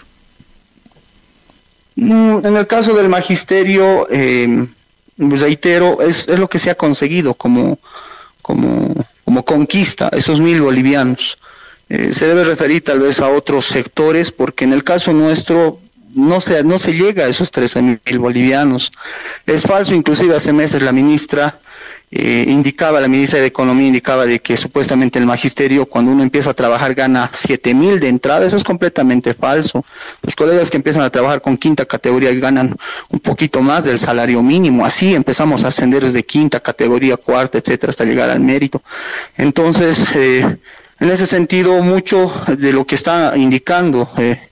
Mm, 1.97 2.47
en 2.47 2.57
el 2.57 2.67
caso 2.67 2.95
del 2.95 3.09
magisterio, 3.09 4.07
eh, 4.11 4.67
reitero, 5.19 6.01
es, 6.01 6.29
es, 6.29 6.39
lo 6.39 6.49
que 6.49 6.59
se 6.59 6.71
ha 6.71 6.75
conseguido 6.75 7.35
como, 7.35 7.79
como, 8.43 8.95
como 9.25 9.45
conquista, 9.45 10.09
esos 10.13 10.41
mil 10.41 10.61
bolivianos. 10.61 11.39
Eh, 11.89 12.13
se 12.13 12.27
debe 12.27 12.45
referir 12.45 12.83
tal 12.83 13.01
vez 13.01 13.21
a 13.21 13.29
otros 13.29 13.65
sectores, 13.67 14.33
porque 14.33 14.65
en 14.65 14.73
el 14.73 14.85
caso 14.85 15.13
nuestro 15.13 15.81
no 16.17 16.41
se, 16.41 16.65
no 16.65 16.79
se 16.79 16.95
llega 16.95 17.25
a 17.25 17.29
esos 17.29 17.51
13 17.51 17.83
mil 17.83 18.19
bolivianos. 18.19 18.91
Es 19.47 19.63
falso, 19.63 19.95
inclusive 19.95 20.35
hace 20.35 20.53
meses 20.53 20.83
la 20.83 20.93
ministra 20.93 21.61
eh, 22.11 22.45
indicaba, 22.49 23.01
la 23.01 23.09
ministra 23.09 23.41
de 23.41 23.47
Economía 23.47 23.89
indicaba 23.89 24.25
de 24.25 24.41
que 24.41 24.57
supuestamente 24.57 25.19
el 25.19 25.27
magisterio 25.27 25.85
cuando 25.87 26.13
uno 26.13 26.23
empieza 26.23 26.51
a 26.51 26.55
trabajar 26.55 26.95
gana 26.95 27.29
siete 27.33 27.75
mil 27.75 28.01
de 28.01 28.09
entrada, 28.09 28.47
eso 28.47 28.57
es 28.57 28.65
completamente 28.65 29.35
falso. 29.35 29.85
Los 30.23 30.35
colegas 30.35 30.71
que 30.71 30.79
empiezan 30.79 31.03
a 31.03 31.11
trabajar 31.11 31.43
con 31.43 31.59
quinta 31.59 31.85
categoría 31.85 32.33
ganan 32.35 32.75
un 33.11 33.21
poquito 33.21 33.61
más 33.61 33.85
del 33.85 33.99
salario 33.99 34.43
mínimo, 34.43 34.87
así 34.87 35.15
empezamos 35.15 35.65
a 35.65 35.69
ascender 35.69 36.03
desde 36.03 36.25
quinta 36.25 36.61
categoría, 36.61 37.19
cuarta, 37.19 37.59
etcétera, 37.59 37.91
hasta 37.91 38.05
llegar 38.05 38.31
al 38.31 38.41
mérito. 38.41 38.83
Entonces, 39.37 40.15
eh, 40.15 40.57
en 40.99 41.11
ese 41.11 41.27
sentido, 41.27 41.83
mucho 41.83 42.33
de 42.57 42.73
lo 42.73 42.87
que 42.87 42.95
está 42.95 43.37
indicando 43.37 44.09
eh, 44.17 44.49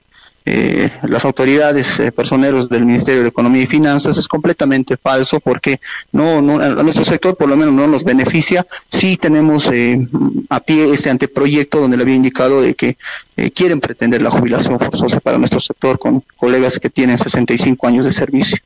eh, 0.47 0.91
las 1.05 1.25
autoridades 1.25 1.99
eh, 1.99 2.13
personeros 2.13 2.69
del 2.69 2.85
Ministerio 2.85 3.23
de 3.23 3.29
Economía 3.29 3.63
y 3.63 3.67
Finanzas 3.67 4.19
es 4.19 4.29
completamente 4.29 4.99
falso 4.99 5.41
porque 5.41 5.81
no, 6.13 6.43
no 6.43 6.61
a 6.61 6.83
nuestro 6.83 7.05
sector 7.05 7.35
por 7.37 7.49
lo 7.49 7.57
menos 7.57 7.75
no 7.75 7.87
nos 7.87 8.05
beneficia. 8.05 8.67
Sí 8.91 9.17
tenemos 9.17 9.71
eh, 9.73 10.07
a 10.51 10.61
pie 10.61 10.93
este 10.93 11.09
anteproyecto 11.09 11.81
donde 11.81 11.97
le 11.97 12.03
había 12.03 12.17
indicado 12.17 12.61
de 12.61 12.75
que 12.75 12.99
eh, 13.37 13.51
quieren 13.53 13.81
pretender 13.81 14.21
la 14.21 14.31
jubilación 14.31 14.79
forzosa 14.79 15.21
para 15.21 15.39
nuestro 15.39 15.61
sector 15.61 15.99
con 15.99 16.23
colegas 16.37 16.79
que 16.79 16.91
tienen 16.91 17.17
65 17.17 17.87
años 17.87 18.05
de 18.05 18.11
servicio. 18.11 18.59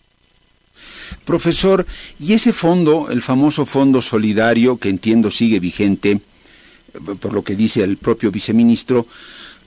Profesor, 1.25 1.87
¿y 2.19 2.33
ese 2.33 2.53
fondo, 2.53 3.09
el 3.11 3.23
famoso 3.23 3.67
fondo 3.67 4.03
solidario 4.03 4.79
que 4.79 4.89
entiendo 4.89 5.31
sigue 5.31 5.61
vigente, 5.61 6.21
por 7.21 7.33
lo 7.33 7.43
que 7.43 7.55
dice 7.55 7.83
el 7.83 7.99
propio 7.99 8.31
viceministro, 8.31 9.07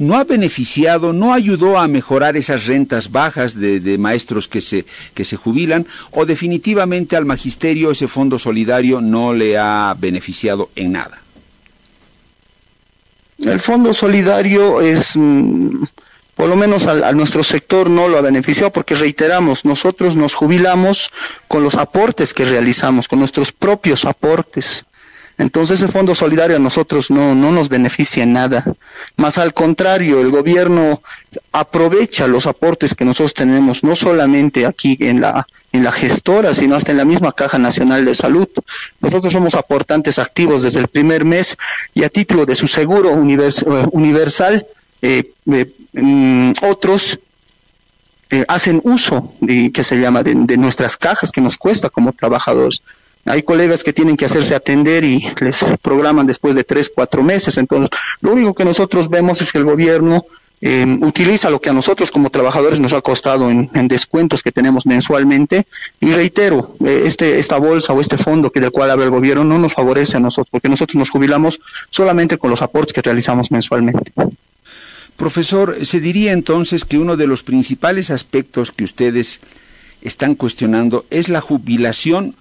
no 0.01 0.15
ha 0.15 0.23
beneficiado, 0.23 1.13
no 1.13 1.31
ayudó 1.31 1.77
a 1.77 1.87
mejorar 1.87 2.35
esas 2.35 2.65
rentas 2.65 3.11
bajas 3.11 3.53
de, 3.59 3.97
maestros 3.99 4.47
que 4.47 4.59
se, 4.59 4.85
que 5.13 5.23
se 5.23 5.37
jubilan, 5.37 5.85
o 6.09 6.25
definitivamente 6.25 7.15
al 7.15 7.25
magisterio 7.25 7.91
ese 7.91 8.07
fondo 8.07 8.39
solidario 8.39 8.99
no 8.99 9.31
le 9.33 9.59
ha 9.59 9.95
beneficiado 9.97 10.71
en 10.75 10.93
nada? 10.93 11.21
El 13.37 13.59
fondo 13.59 13.93
solidario 13.93 14.81
es, 14.81 15.11
mm, 15.15 15.83
por 16.35 16.49
lo 16.49 16.55
menos 16.55 16.87
a, 16.87 17.07
a, 17.07 17.11
nuestro 17.11 17.43
sector 17.43 17.87
no 17.87 18.07
lo 18.07 18.17
ha 18.17 18.21
beneficiado 18.21 18.71
porque 18.71 18.95
reiteramos, 18.95 19.65
nosotros 19.65 20.15
nos 20.15 20.33
jubilamos 20.33 21.11
con 21.47 21.63
los 21.63 21.75
aportes 21.75 22.33
que 22.33 22.45
realizamos, 22.45 23.07
con 23.07 23.19
nuestros 23.19 23.51
propios 23.51 24.05
aportes. 24.05 24.85
Entonces 25.41 25.81
ese 25.81 25.91
fondo 25.91 26.13
solidario 26.13 26.55
a 26.55 26.59
nosotros 26.59 27.09
no, 27.09 27.33
no 27.33 27.51
nos 27.51 27.67
beneficia 27.67 28.21
en 28.21 28.33
nada. 28.33 28.63
Más 29.17 29.39
al 29.39 29.55
contrario, 29.55 30.21
el 30.21 30.29
gobierno 30.29 31.01
aprovecha 31.51 32.27
los 32.27 32.45
aportes 32.45 32.93
que 32.93 33.05
nosotros 33.05 33.33
tenemos, 33.33 33.83
no 33.83 33.95
solamente 33.95 34.67
aquí 34.67 34.97
en 34.99 35.19
la, 35.19 35.47
en 35.71 35.83
la 35.83 35.91
gestora, 35.91 36.53
sino 36.53 36.75
hasta 36.75 36.91
en 36.91 36.97
la 36.97 37.05
misma 37.05 37.31
Caja 37.31 37.57
Nacional 37.57 38.05
de 38.05 38.13
Salud. 38.13 38.49
Nosotros 38.99 39.33
somos 39.33 39.55
aportantes 39.55 40.19
activos 40.19 40.61
desde 40.61 40.79
el 40.79 40.89
primer 40.89 41.25
mes 41.25 41.57
y 41.95 42.03
a 42.03 42.09
título 42.09 42.45
de 42.45 42.55
su 42.55 42.67
seguro 42.67 43.09
univers, 43.09 43.65
universal, 43.91 44.67
eh, 45.01 45.33
eh, 45.51 45.73
mm, 45.93 46.51
otros 46.69 47.17
eh, 48.29 48.45
hacen 48.47 48.79
uso 48.83 49.33
de, 49.41 49.71
que 49.71 49.83
se 49.83 49.99
llama 49.99 50.21
de 50.21 50.57
nuestras 50.57 50.97
cajas 50.97 51.31
que 51.31 51.41
nos 51.41 51.57
cuesta 51.57 51.89
como 51.89 52.13
trabajadores. 52.13 52.83
Hay 53.25 53.43
colegas 53.43 53.83
que 53.83 53.93
tienen 53.93 54.17
que 54.17 54.25
hacerse 54.25 54.55
atender 54.55 55.03
y 55.03 55.23
les 55.39 55.63
programan 55.81 56.27
después 56.27 56.55
de 56.55 56.63
tres, 56.63 56.91
cuatro 56.93 57.23
meses. 57.23 57.57
Entonces, 57.57 57.89
lo 58.21 58.33
único 58.33 58.53
que 58.53 58.65
nosotros 58.65 59.09
vemos 59.09 59.41
es 59.41 59.51
que 59.51 59.59
el 59.59 59.65
gobierno 59.65 60.25
eh, 60.63 60.85
utiliza 61.01 61.49
lo 61.49 61.59
que 61.59 61.69
a 61.69 61.73
nosotros 61.73 62.11
como 62.11 62.29
trabajadores 62.29 62.79
nos 62.79 62.93
ha 62.93 63.01
costado 63.01 63.49
en, 63.49 63.69
en 63.73 63.87
descuentos 63.87 64.43
que 64.43 64.51
tenemos 64.51 64.85
mensualmente. 64.85 65.65
Y 65.99 66.11
reitero, 66.11 66.75
eh, 66.85 67.03
este, 67.05 67.39
esta 67.39 67.57
bolsa 67.57 67.93
o 67.93 67.99
este 67.99 68.17
fondo 68.17 68.51
que 68.51 68.59
del 68.59 68.71
cual 68.71 68.91
habla 68.91 69.05
el 69.05 69.11
gobierno 69.11 69.43
no 69.43 69.57
nos 69.57 69.73
favorece 69.73 70.17
a 70.17 70.19
nosotros, 70.19 70.49
porque 70.51 70.69
nosotros 70.69 70.95
nos 70.95 71.09
jubilamos 71.09 71.59
solamente 71.89 72.37
con 72.37 72.51
los 72.51 72.61
aportes 72.61 72.93
que 72.93 73.01
realizamos 73.01 73.51
mensualmente. 73.51 74.13
Profesor, 75.15 75.85
se 75.85 75.99
diría 75.99 76.31
entonces 76.31 76.85
que 76.85 76.97
uno 76.97 77.17
de 77.17 77.27
los 77.27 77.43
principales 77.43 78.09
aspectos 78.11 78.71
que 78.71 78.83
ustedes 78.83 79.39
están 80.01 80.35
cuestionando 80.35 81.05
es 81.09 81.29
la 81.29 81.41
jubilación 81.41 82.35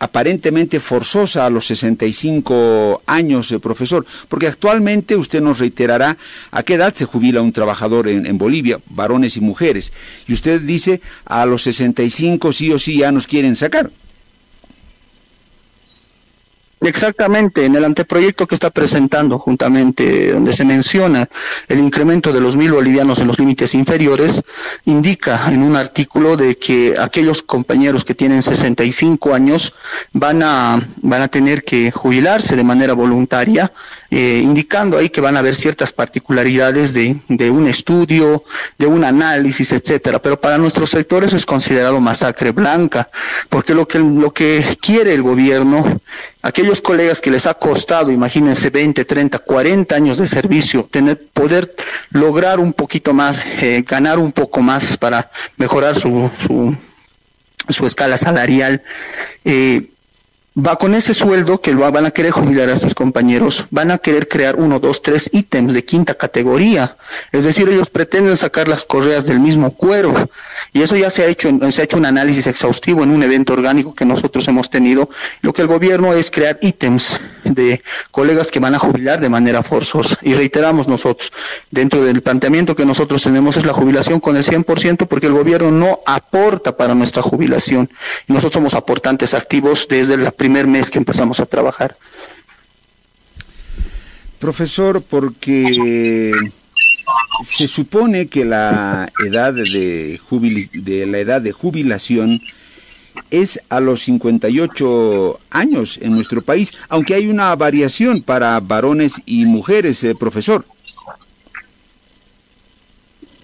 aparentemente 0.00 0.80
forzosa 0.80 1.46
a 1.46 1.50
los 1.50 1.66
65 1.66 3.02
años, 3.06 3.52
eh, 3.52 3.60
profesor, 3.60 4.04
porque 4.28 4.48
actualmente 4.48 5.14
usted 5.14 5.40
nos 5.40 5.58
reiterará 5.58 6.16
a 6.50 6.62
qué 6.62 6.74
edad 6.74 6.94
se 6.94 7.04
jubila 7.04 7.42
un 7.42 7.52
trabajador 7.52 8.08
en, 8.08 8.26
en, 8.26 8.38
Bolivia, 8.38 8.80
varones 8.88 9.36
y 9.36 9.40
mujeres, 9.40 9.92
y 10.26 10.32
usted 10.32 10.60
dice 10.62 11.00
a 11.26 11.46
los 11.46 11.62
65 11.62 12.52
sí 12.52 12.72
o 12.72 12.78
sí 12.78 12.98
ya 12.98 13.12
nos 13.12 13.26
quieren 13.26 13.54
sacar. 13.54 13.90
Exactamente, 16.82 17.66
en 17.66 17.74
el 17.74 17.84
anteproyecto 17.84 18.46
que 18.46 18.54
está 18.54 18.70
presentando, 18.70 19.38
juntamente 19.38 20.32
donde 20.32 20.54
se 20.54 20.64
menciona 20.64 21.28
el 21.68 21.78
incremento 21.78 22.32
de 22.32 22.40
los 22.40 22.56
mil 22.56 22.72
bolivianos 22.72 23.18
en 23.18 23.26
los 23.26 23.38
límites 23.38 23.74
inferiores, 23.74 24.42
indica 24.86 25.52
en 25.52 25.62
un 25.62 25.76
artículo 25.76 26.38
de 26.38 26.56
que 26.56 26.96
aquellos 26.98 27.42
compañeros 27.42 28.06
que 28.06 28.14
tienen 28.14 28.42
65 28.42 29.34
años 29.34 29.74
van 30.14 30.42
a, 30.42 30.80
van 31.02 31.20
a 31.20 31.28
tener 31.28 31.64
que 31.64 31.90
jubilarse 31.90 32.56
de 32.56 32.64
manera 32.64 32.94
voluntaria, 32.94 33.70
eh, 34.10 34.40
indicando 34.42 34.96
ahí 34.96 35.10
que 35.10 35.20
van 35.20 35.36
a 35.36 35.40
haber 35.40 35.54
ciertas 35.54 35.92
particularidades 35.92 36.92
de, 36.94 37.50
un 37.50 37.68
estudio, 37.68 38.44
de 38.78 38.86
un 38.86 39.04
análisis, 39.04 39.72
etcétera. 39.72 40.20
Pero 40.20 40.40
para 40.40 40.58
nuestro 40.58 40.86
sector 40.86 41.24
eso 41.24 41.36
es 41.36 41.46
considerado 41.46 42.00
masacre 42.00 42.52
blanca, 42.52 43.10
porque 43.48 43.74
lo 43.74 43.86
que, 43.86 43.98
lo 43.98 44.32
que 44.32 44.64
quiere 44.80 45.14
el 45.14 45.22
gobierno, 45.22 46.00
aquellos 46.42 46.60
aquellos 46.60 46.82
colegas 46.82 47.20
que 47.20 47.30
les 47.30 47.46
ha 47.46 47.54
costado, 47.54 48.10
imagínense, 48.10 48.70
20, 48.70 49.04
30, 49.04 49.38
40 49.38 49.94
años 49.94 50.18
de 50.18 50.26
servicio, 50.26 50.88
tener, 50.90 51.28
poder 51.32 51.74
lograr 52.10 52.60
un 52.60 52.72
poquito 52.72 53.12
más, 53.12 53.44
eh, 53.62 53.82
ganar 53.86 54.18
un 54.18 54.32
poco 54.32 54.60
más 54.60 54.96
para 54.96 55.30
mejorar 55.56 55.98
su, 55.98 56.30
su, 56.46 56.76
su 57.68 57.86
escala 57.86 58.16
salarial, 58.16 58.82
eh, 59.44 59.90
va 60.56 60.76
con 60.76 60.94
ese 60.94 61.14
sueldo 61.14 61.60
que 61.60 61.72
lo 61.72 61.90
van 61.90 62.06
a 62.06 62.10
querer 62.10 62.32
jubilar 62.32 62.68
a 62.70 62.76
sus 62.76 62.94
compañeros, 62.94 63.66
van 63.70 63.90
a 63.90 63.98
querer 63.98 64.28
crear 64.28 64.56
uno, 64.56 64.80
dos, 64.80 65.00
tres 65.00 65.30
ítems 65.32 65.72
de 65.72 65.84
quinta 65.84 66.14
categoría. 66.14 66.96
Es 67.30 67.44
decir, 67.44 67.68
ellos 67.68 67.88
pretenden 67.88 68.36
sacar 68.36 68.66
las 68.66 68.84
correas 68.84 69.26
del 69.26 69.40
mismo 69.40 69.72
cuero. 69.72 70.28
Y 70.72 70.82
eso 70.82 70.96
ya 70.96 71.10
se 71.10 71.22
ha 71.22 71.26
hecho, 71.26 71.50
se 71.70 71.80
ha 71.80 71.84
hecho 71.84 71.96
un 71.96 72.06
análisis 72.06 72.46
exhaustivo 72.46 73.04
en 73.04 73.10
un 73.10 73.22
evento 73.22 73.52
orgánico 73.52 73.94
que 73.94 74.04
nosotros 74.04 74.46
hemos 74.48 74.70
tenido. 74.70 75.08
Lo 75.40 75.52
que 75.52 75.62
el 75.62 75.68
gobierno 75.68 76.14
es 76.14 76.30
crear 76.30 76.58
ítems 76.60 77.20
de 77.44 77.82
colegas 78.10 78.50
que 78.50 78.60
van 78.60 78.74
a 78.74 78.78
jubilar 78.78 79.20
de 79.20 79.28
manera 79.28 79.62
forzosa. 79.62 80.18
Y 80.22 80.34
reiteramos 80.34 80.88
nosotros, 80.88 81.32
dentro 81.70 82.02
del 82.02 82.22
planteamiento 82.22 82.74
que 82.74 82.84
nosotros 82.84 83.22
tenemos 83.22 83.56
es 83.56 83.64
la 83.64 83.72
jubilación 83.72 84.20
con 84.20 84.36
el 84.36 84.44
100% 84.44 85.06
porque 85.06 85.26
el 85.26 85.32
gobierno 85.32 85.70
no 85.70 86.00
aporta 86.06 86.76
para 86.76 86.94
nuestra 86.94 87.22
jubilación. 87.22 87.88
Nosotros 88.26 88.54
somos 88.54 88.74
aportantes 88.74 89.34
activos 89.34 89.86
desde 89.88 90.16
la 90.16 90.32
primer 90.50 90.66
mes 90.66 90.90
que 90.90 90.98
empezamos 90.98 91.38
a 91.38 91.46
trabajar. 91.46 91.96
Profesor, 94.40 95.00
porque 95.00 96.32
se 97.44 97.68
supone 97.68 98.26
que 98.26 98.44
la 98.44 99.12
edad 99.24 99.54
de, 99.54 100.18
jubil 100.28 100.68
de 100.72 101.06
la 101.06 101.18
edad 101.18 101.40
de 101.40 101.52
jubilación 101.52 102.40
es 103.30 103.60
a 103.68 103.78
los 103.78 104.02
58 104.02 105.38
años 105.50 106.00
en 106.02 106.16
nuestro 106.16 106.42
país, 106.42 106.72
aunque 106.88 107.14
hay 107.14 107.28
una 107.28 107.54
variación 107.54 108.20
para 108.20 108.58
varones 108.58 109.12
y 109.26 109.46
mujeres, 109.46 110.02
eh, 110.02 110.16
profesor. 110.16 110.64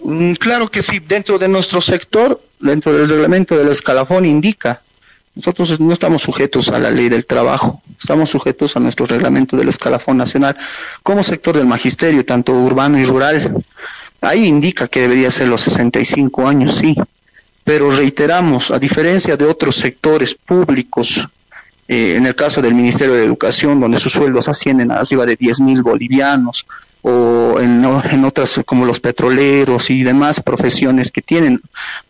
Mm, 0.03 0.33
claro 0.33 0.69
que 0.69 0.81
sí, 0.81 0.99
dentro 0.99 1.39
de 1.39 1.47
nuestro 1.47 1.79
sector, 1.79 2.41
dentro 2.59 2.91
del 2.91 3.07
reglamento 3.07 3.55
del 3.55 3.69
escalafón 3.69 4.25
indica 4.25 4.81
nosotros 5.37 5.79
no 5.79 5.93
estamos 5.93 6.23
sujetos 6.23 6.69
a 6.69 6.79
la 6.79 6.89
ley 6.89 7.09
del 7.09 7.27
trabajo, 7.27 7.81
estamos 7.99 8.31
sujetos 8.31 8.75
a 8.75 8.79
nuestro 8.79 9.05
reglamento 9.05 9.55
del 9.55 9.69
escalafón 9.69 10.17
nacional 10.17 10.57
como 11.03 11.21
sector 11.21 11.55
del 11.55 11.67
magisterio, 11.67 12.25
tanto 12.25 12.53
urbano 12.53 12.97
y 12.97 13.03
rural. 13.03 13.63
Ahí 14.19 14.45
indica 14.45 14.87
que 14.87 15.01
debería 15.01 15.29
ser 15.29 15.47
los 15.47 15.61
65 15.61 16.47
años, 16.47 16.75
sí, 16.75 16.95
pero 17.63 17.91
reiteramos, 17.91 18.71
a 18.71 18.79
diferencia 18.79 19.37
de 19.37 19.45
otros 19.45 19.75
sectores 19.75 20.33
públicos, 20.33 21.29
eh, 21.87 22.15
en 22.17 22.25
el 22.25 22.33
caso 22.33 22.59
del 22.59 22.73
Ministerio 22.73 23.13
de 23.13 23.23
Educación, 23.23 23.79
donde 23.79 23.99
sus 23.99 24.13
sueldos 24.13 24.49
ascienden 24.49 24.89
a 24.89 25.01
arriba 25.01 25.25
de 25.27 25.35
10 25.35 25.59
mil 25.59 25.83
bolivianos, 25.83 26.65
o 27.07 27.59
en, 27.59 27.83
en, 28.11 28.25
otras 28.25 28.61
como 28.65 28.85
los 28.85 28.99
petroleros 28.99 29.89
y 29.89 30.03
demás 30.03 30.41
profesiones 30.41 31.11
que 31.11 31.21
tienen 31.21 31.61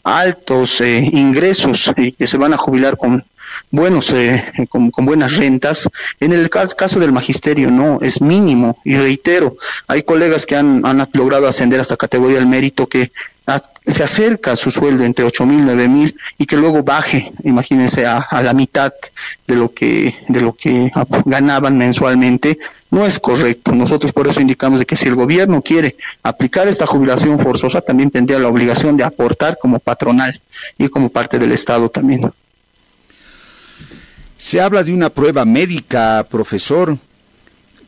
altos 0.03 0.81
eh, 0.81 0.97
ingresos 1.13 1.93
y 1.95 2.13
que 2.13 2.25
se 2.25 2.37
van 2.37 2.53
a 2.53 2.57
jubilar 2.57 2.97
con 2.97 3.23
buenos 3.71 4.11
eh, 4.11 4.67
con, 4.69 4.91
con, 4.91 5.05
buenas 5.05 5.35
rentas 5.35 5.89
en 6.19 6.33
el 6.33 6.49
caso 6.49 6.99
del 6.99 7.11
magisterio 7.11 7.69
no 7.71 7.99
es 8.01 8.21
mínimo 8.21 8.79
y 8.83 8.97
reitero 8.97 9.57
hay 9.87 10.03
colegas 10.03 10.45
que 10.45 10.55
han, 10.55 10.85
han 10.85 11.07
logrado 11.13 11.47
ascender 11.47 11.79
hasta 11.79 11.97
categoría 11.97 12.37
del 12.37 12.47
mérito 12.47 12.87
que 12.87 13.11
se 13.85 14.03
acerca 14.03 14.51
a 14.51 14.55
su 14.57 14.71
sueldo 14.71 15.05
entre 15.05 15.23
ocho 15.23 15.45
mil, 15.45 15.63
nueve 15.63 15.87
mil 15.87 16.17
y 16.37 16.45
que 16.45 16.57
luego 16.57 16.83
baje, 16.83 17.31
imagínense, 17.43 18.05
a, 18.05 18.27
la 18.43 18.53
mitad 18.53 18.93
de 19.47 19.55
lo 19.55 19.73
que 19.73 20.13
de 20.27 20.41
lo 20.41 20.53
que 20.53 20.91
ganaban 21.25 21.77
mensualmente, 21.77 22.59
no 22.91 23.05
es 23.05 23.19
correcto. 23.19 23.73
Nosotros 23.73 24.11
por 24.11 24.27
eso 24.27 24.41
indicamos 24.41 24.79
de 24.79 24.85
que 24.85 24.97
si 24.97 25.07
el 25.07 25.15
gobierno 25.15 25.61
quiere 25.61 25.95
aplicar 26.23 26.67
esta 26.67 26.85
jubilación 26.85 27.39
forzosa, 27.39 27.79
también 27.79 28.11
tendría 28.11 28.39
la 28.39 28.49
obligación 28.49 28.97
de 28.97 29.05
aportar 29.05 29.57
como 29.57 29.79
patronal 29.79 30.41
y 30.77 30.89
como 30.89 31.09
parte 31.09 31.39
del 31.39 31.53
Estado 31.53 31.89
también. 31.89 32.31
Se 34.37 34.61
habla 34.61 34.83
de 34.83 34.93
una 34.93 35.09
prueba 35.09 35.45
médica, 35.45 36.25
profesor, 36.29 36.97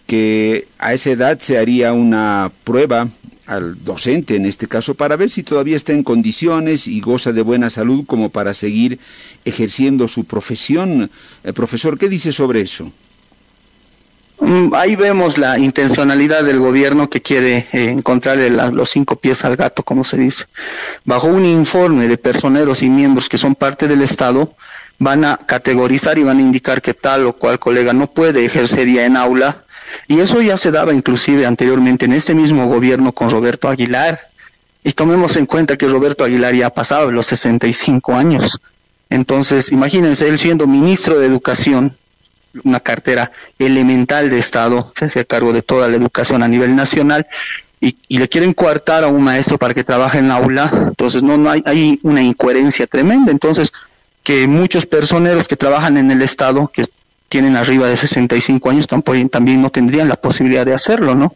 que 0.08 0.68
a 0.80 0.94
esa 0.94 1.12
edad 1.12 1.40
se 1.40 1.58
haría 1.58 1.94
una 1.94 2.52
prueba 2.64 3.08
al 3.46 3.84
docente 3.84 4.36
en 4.36 4.46
este 4.46 4.68
caso 4.68 4.94
para 4.94 5.16
ver 5.16 5.32
si 5.32 5.42
todavía 5.44 5.76
está 5.76 5.92
en 5.92 6.04
condiciones 6.04 6.88
y 6.88 7.02
goza 7.02 7.32
de 7.32 7.42
buena 7.42 7.70
salud 7.70 8.06
como 8.06 8.30
para 8.30 8.54
seguir 8.54 9.00
ejerciendo 9.46 10.08
su 10.08 10.26
profesión. 10.26 11.10
Eh, 11.44 11.54
profesor, 11.54 11.98
¿qué 11.98 12.10
dice 12.10 12.32
sobre 12.32 12.62
eso? 12.62 12.92
Mm, 14.40 14.74
ahí 14.74 14.96
vemos 14.96 15.38
la 15.38 15.60
intencionalidad 15.60 16.44
del 16.44 16.60
gobierno 16.60 17.10
que 17.10 17.22
quiere 17.22 17.68
eh, 17.74 17.90
encontrarle 17.90 18.50
los 18.50 18.90
cinco 18.90 19.18
pies 19.18 19.44
al 19.44 19.56
gato, 19.56 19.84
como 19.84 20.04
se 20.04 20.18
dice. 20.18 20.46
Bajo 21.04 21.28
un 21.28 21.46
informe 21.46 22.08
de 22.08 22.18
personeros 22.18 22.82
y 22.82 22.90
miembros 22.90 23.28
que 23.30 23.38
son 23.38 23.56
parte 23.56 23.88
del 23.88 24.02
Estado, 24.02 24.56
van 25.00 25.26
a 25.26 25.38
categorizar 25.38 26.18
y 26.18 26.24
van 26.24 26.38
a 26.38 26.42
indicar 26.42 26.82
que 26.82 26.94
tal 26.94 27.26
o 27.26 27.34
cual 27.34 27.58
colega 27.58 27.94
no 27.94 28.08
puede 28.08 28.46
ejercer 28.46 28.88
ya 28.88 29.06
en 29.06 29.18
aula 29.18 29.64
y 30.08 30.20
eso 30.20 30.42
ya 30.42 30.58
se 30.58 30.72
daba 30.72 30.94
inclusive 30.94 31.46
anteriormente 31.46 32.06
en 32.06 32.14
este 32.14 32.36
mismo 32.36 32.68
gobierno 32.68 33.12
con 33.12 33.30
Roberto 33.30 33.70
Aguilar. 33.70 34.20
Y 34.84 34.94
tomemos 34.94 35.36
en 35.36 35.46
cuenta 35.46 35.78
que 35.78 35.88
Roberto 35.88 36.24
Aguilar 36.24 36.54
ya 36.56 36.68
ha 36.68 36.70
pasado 36.70 37.12
los 37.12 37.26
65 37.28 38.16
años. 38.16 38.62
Entonces, 39.10 39.72
imagínense, 39.72 40.28
él 40.28 40.40
siendo 40.40 40.68
ministro 40.68 41.20
de 41.20 41.28
Educación, 41.28 41.98
una 42.64 42.80
cartera 42.80 43.32
elemental 43.58 44.30
de 44.30 44.40
Estado, 44.40 44.92
se 44.96 45.06
hace 45.06 45.26
cargo 45.26 45.52
de 45.52 45.62
toda 45.62 45.88
la 45.88 45.98
educación 45.98 46.44
a 46.44 46.48
nivel 46.48 46.76
nacional, 46.76 47.28
y, 47.82 47.96
le 48.10 48.28
quieren 48.28 48.54
coartar 48.54 49.06
a 49.06 49.08
un 49.08 49.24
maestro 49.24 49.58
para 49.58 49.74
que 49.74 49.86
trabaje 49.86 50.18
en 50.18 50.28
la 50.28 50.36
aula, 50.36 50.70
entonces 50.88 51.24
no, 51.24 51.38
no 51.38 51.50
hay, 51.50 51.64
hay 51.66 52.00
una 52.04 52.22
incoherencia 52.22 52.88
tremenda. 52.88 53.32
Entonces, 53.32 53.72
que 54.24 54.48
muchos 54.48 54.86
personeros 54.86 55.48
que 55.48 55.56
trabajan 55.56 55.98
en 55.98 56.12
el 56.12 56.22
Estado, 56.22 56.70
que 56.74 56.86
tienen 57.30 57.56
arriba 57.56 57.88
de 57.88 57.96
65 57.96 58.70
años 58.70 58.88
también 58.88 59.62
no 59.62 59.70
tendrían 59.70 60.10
la 60.10 60.16
posibilidad 60.16 60.66
de 60.66 60.74
hacerlo, 60.74 61.16
¿no? 61.16 61.36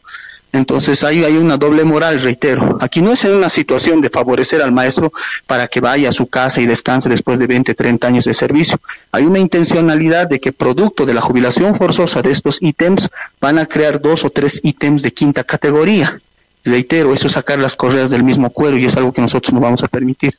Entonces 0.53 1.03
ahí 1.03 1.23
hay 1.23 1.35
una 1.35 1.57
doble 1.57 1.83
moral, 1.83 2.21
reitero. 2.21 2.77
Aquí 2.79 3.01
no 3.01 3.11
es 3.11 3.23
una 3.23 3.49
situación 3.49 4.01
de 4.01 4.11
favorecer 4.11 4.61
al 4.61 4.71
maestro 4.71 5.11
para 5.47 5.67
que 5.67 5.81
vaya 5.81 6.09
a 6.09 6.11
su 6.11 6.27
casa 6.27 6.61
y 6.61 6.67
descanse 6.67 7.09
después 7.09 7.39
de 7.39 7.47
20, 7.47 7.73
30 7.73 8.07
años 8.07 8.25
de 8.25 8.35
servicio. 8.35 8.79
Hay 9.11 9.23
una 9.23 9.39
intencionalidad 9.39 10.27
de 10.27 10.39
que 10.39 10.51
producto 10.51 11.07
de 11.07 11.15
la 11.15 11.21
jubilación 11.21 11.73
forzosa 11.73 12.21
de 12.21 12.31
estos 12.31 12.61
ítems 12.61 13.09
van 13.41 13.57
a 13.57 13.65
crear 13.65 13.99
dos 13.99 14.25
o 14.25 14.29
tres 14.29 14.59
ítems 14.63 15.01
de 15.01 15.11
quinta 15.11 15.43
categoría. 15.43 16.21
Reitero, 16.63 17.15
eso 17.15 17.25
es 17.25 17.33
sacar 17.33 17.57
las 17.57 17.75
correas 17.75 18.11
del 18.11 18.23
mismo 18.23 18.51
cuero 18.51 18.77
y 18.77 18.85
es 18.85 18.95
algo 18.95 19.11
que 19.11 19.21
nosotros 19.21 19.53
no 19.53 19.59
vamos 19.59 19.83
a 19.83 19.87
permitir. 19.87 20.37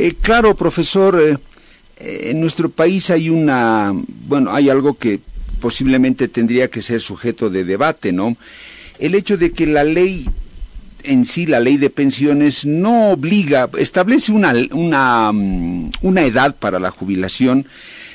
Eh, 0.00 0.14
claro, 0.20 0.54
profesor, 0.54 1.20
eh, 1.20 2.30
en 2.30 2.40
nuestro 2.40 2.68
país 2.68 3.10
hay 3.10 3.30
una, 3.30 3.92
bueno, 4.28 4.54
hay 4.54 4.70
algo 4.70 4.96
que 4.96 5.18
posiblemente 5.60 6.28
tendría 6.28 6.70
que 6.70 6.82
ser 6.82 7.00
sujeto 7.00 7.50
de 7.50 7.64
debate, 7.64 8.12
¿no? 8.12 8.36
El 9.00 9.16
hecho 9.16 9.36
de 9.36 9.50
que 9.50 9.66
la 9.66 9.82
ley 9.82 10.24
en 11.02 11.24
sí, 11.24 11.46
la 11.46 11.58
ley 11.58 11.78
de 11.78 11.90
pensiones, 11.90 12.64
no 12.64 13.10
obliga, 13.10 13.68
establece 13.76 14.30
una, 14.30 14.54
una, 14.70 15.32
mm, 15.32 15.90
una 16.02 16.22
edad 16.22 16.54
para 16.54 16.78
la 16.78 16.92
jubilación, 16.92 17.66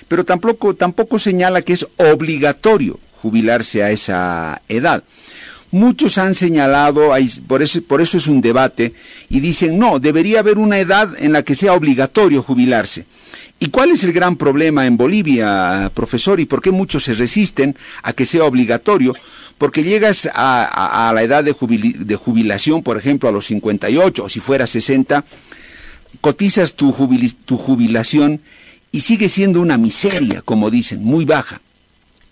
pero 0.08 0.24
tampoco, 0.24 0.76
tampoco 0.76 1.20
señala 1.20 1.64
que 1.64 1.74
es 1.74 1.86
obligatorio 1.98 2.98
jubilarse 3.22 3.84
a 3.84 3.92
esa 3.92 4.62
edad. 4.70 5.04
Muchos 5.74 6.20
han 6.20 6.36
señalado, 6.36 7.14
por 7.48 7.64
eso, 7.64 7.82
por 7.82 8.00
eso 8.00 8.18
es 8.18 8.28
un 8.28 8.42
debate, 8.42 8.94
y 9.28 9.40
dicen, 9.40 9.80
no, 9.80 9.98
debería 9.98 10.38
haber 10.38 10.60
una 10.60 10.78
edad 10.78 11.16
en 11.18 11.34
la 11.34 11.42
que 11.42 11.56
sea 11.56 11.74
obligatorio 11.74 12.44
jubilarse. 12.44 13.06
¿Y 13.58 13.70
cuál 13.70 13.90
es 13.90 14.04
el 14.04 14.14
gran 14.14 14.36
problema 14.36 14.86
en 14.86 14.98
Bolivia, 14.98 15.92
profesor? 15.96 16.40
¿Y 16.40 16.46
por 16.46 16.62
qué 16.62 16.70
muchos 16.70 17.06
se 17.06 17.16
resisten 17.16 17.76
a 18.04 18.14
que 18.14 18.28
sea 18.28 18.44
obligatorio? 18.44 19.16
Porque 19.58 19.82
llegas 19.82 20.30
a, 20.32 21.12
la 21.12 21.24
edad 21.24 21.44
de, 21.44 21.54
jubilación, 21.54 22.84
por 22.84 22.96
ejemplo, 22.96 23.28
a 23.28 23.32
los 23.32 23.48
58 23.48 24.26
o 24.26 24.30
si 24.30 24.40
fuera 24.40 24.68
60, 24.68 25.26
cotizas 26.22 26.76
tu 26.76 26.92
jubilación 26.92 28.42
y 28.92 29.02
sigue 29.02 29.28
siendo 29.28 29.60
una 29.60 29.80
miseria, 29.80 30.44
como 30.44 30.70
dicen, 30.70 31.04
muy 31.04 31.26
baja 31.26 31.63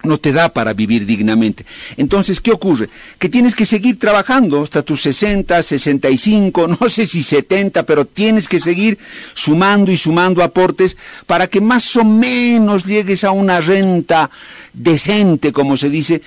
no 0.04 0.18
te 0.18 0.32
da 0.32 0.50
para 0.50 0.74
vivir 0.74 1.06
dignamente. 1.06 1.66
Entonces, 1.98 2.42
¿qué 2.42 2.52
ocurre? 2.52 2.88
Que 3.20 3.30
tienes 3.30 3.56
que 3.56 3.66
seguir 3.66 4.00
trabajando 4.00 4.64
hasta 4.64 4.82
tus 4.82 5.02
60, 5.02 5.62
65, 5.62 6.68
no 6.80 6.90
sé 6.90 7.06
si 7.06 7.24
70, 7.24 7.84
pero 7.86 8.06
tienes 8.06 8.48
que 8.48 8.60
seguir 8.60 8.98
sumando 9.34 9.92
y 9.92 9.98
sumando 9.98 10.44
aportes 10.44 10.98
para 11.26 11.48
que 11.48 11.62
más 11.62 11.96
o 11.96 12.04
menos 12.04 12.86
llegues 12.86 13.24
a 13.24 13.32
una 13.32 13.62
renta 13.62 14.30
decente, 14.74 15.52
como 15.52 15.78
se 15.78 15.90
dice. 15.90 16.22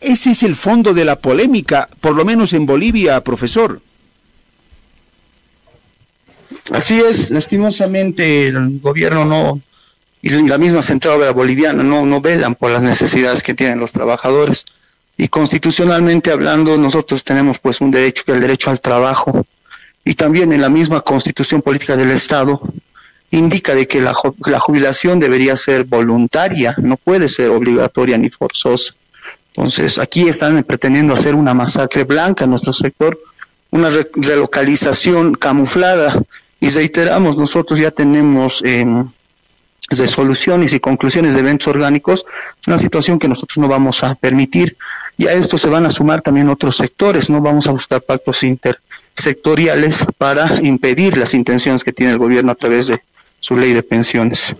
Ese 0.00 0.32
es 0.32 0.42
el 0.42 0.56
fondo 0.56 0.92
de 0.92 1.04
la 1.04 1.18
polémica, 1.18 1.88
por 2.00 2.14
lo 2.14 2.24
menos 2.24 2.52
en 2.52 2.66
Bolivia, 2.66 3.22
profesor. 3.24 3.80
Así 6.70 6.98
es, 6.98 7.30
lastimosamente 7.30 8.48
el 8.48 8.80
gobierno 8.80 9.24
no, 9.24 9.60
y 10.26 10.48
la 10.48 10.58
misma 10.58 10.82
central 10.82 11.32
boliviana 11.32 11.84
no, 11.84 12.04
no 12.04 12.20
velan 12.20 12.56
por 12.56 12.72
las 12.72 12.82
necesidades 12.82 13.44
que 13.44 13.54
tienen 13.54 13.78
los 13.78 13.92
trabajadores. 13.92 14.64
Y 15.16 15.28
constitucionalmente 15.28 16.32
hablando, 16.32 16.76
nosotros 16.76 17.22
tenemos 17.22 17.60
pues 17.60 17.80
un 17.80 17.92
derecho 17.92 18.24
que 18.24 18.32
es 18.32 18.34
el 18.34 18.40
derecho 18.40 18.70
al 18.70 18.80
trabajo. 18.80 19.46
Y 20.04 20.14
también 20.14 20.52
en 20.52 20.60
la 20.60 20.68
misma 20.68 21.02
constitución 21.02 21.62
política 21.62 21.94
del 21.94 22.10
Estado 22.10 22.60
indica 23.30 23.72
de 23.76 23.86
que 23.86 24.00
la, 24.00 24.14
la 24.46 24.58
jubilación 24.58 25.20
debería 25.20 25.56
ser 25.56 25.84
voluntaria, 25.84 26.74
no 26.78 26.96
puede 26.96 27.28
ser 27.28 27.50
obligatoria 27.50 28.18
ni 28.18 28.28
forzosa. 28.28 28.94
Entonces, 29.54 30.00
aquí 30.00 30.28
están 30.28 30.60
pretendiendo 30.64 31.14
hacer 31.14 31.36
una 31.36 31.54
masacre 31.54 32.02
blanca 32.02 32.46
en 32.46 32.50
nuestro 32.50 32.72
sector, 32.72 33.16
una 33.70 33.90
relocalización 34.16 35.34
camuflada. 35.34 36.20
Y 36.58 36.70
reiteramos, 36.70 37.36
nosotros 37.36 37.78
ya 37.78 37.92
tenemos 37.92 38.60
eh, 38.64 38.84
resoluciones 39.88 40.72
y 40.72 40.80
conclusiones 40.80 41.34
de 41.34 41.40
eventos 41.40 41.68
orgánicos, 41.68 42.26
una 42.66 42.78
situación 42.78 43.18
que 43.18 43.28
nosotros 43.28 43.58
no 43.58 43.68
vamos 43.68 44.02
a 44.02 44.14
permitir. 44.14 44.76
Y 45.16 45.26
a 45.26 45.32
esto 45.32 45.58
se 45.58 45.68
van 45.68 45.86
a 45.86 45.90
sumar 45.90 46.22
también 46.22 46.48
otros 46.48 46.76
sectores, 46.76 47.30
no 47.30 47.40
vamos 47.40 47.66
a 47.68 47.72
buscar 47.72 48.02
pactos 48.02 48.42
intersectoriales 48.42 50.04
para 50.18 50.60
impedir 50.62 51.16
las 51.16 51.34
intenciones 51.34 51.84
que 51.84 51.92
tiene 51.92 52.12
el 52.12 52.18
gobierno 52.18 52.52
a 52.52 52.56
través 52.56 52.86
de 52.86 53.00
su 53.40 53.56
ley 53.56 53.72
de 53.72 53.82
pensiones. 53.82 54.56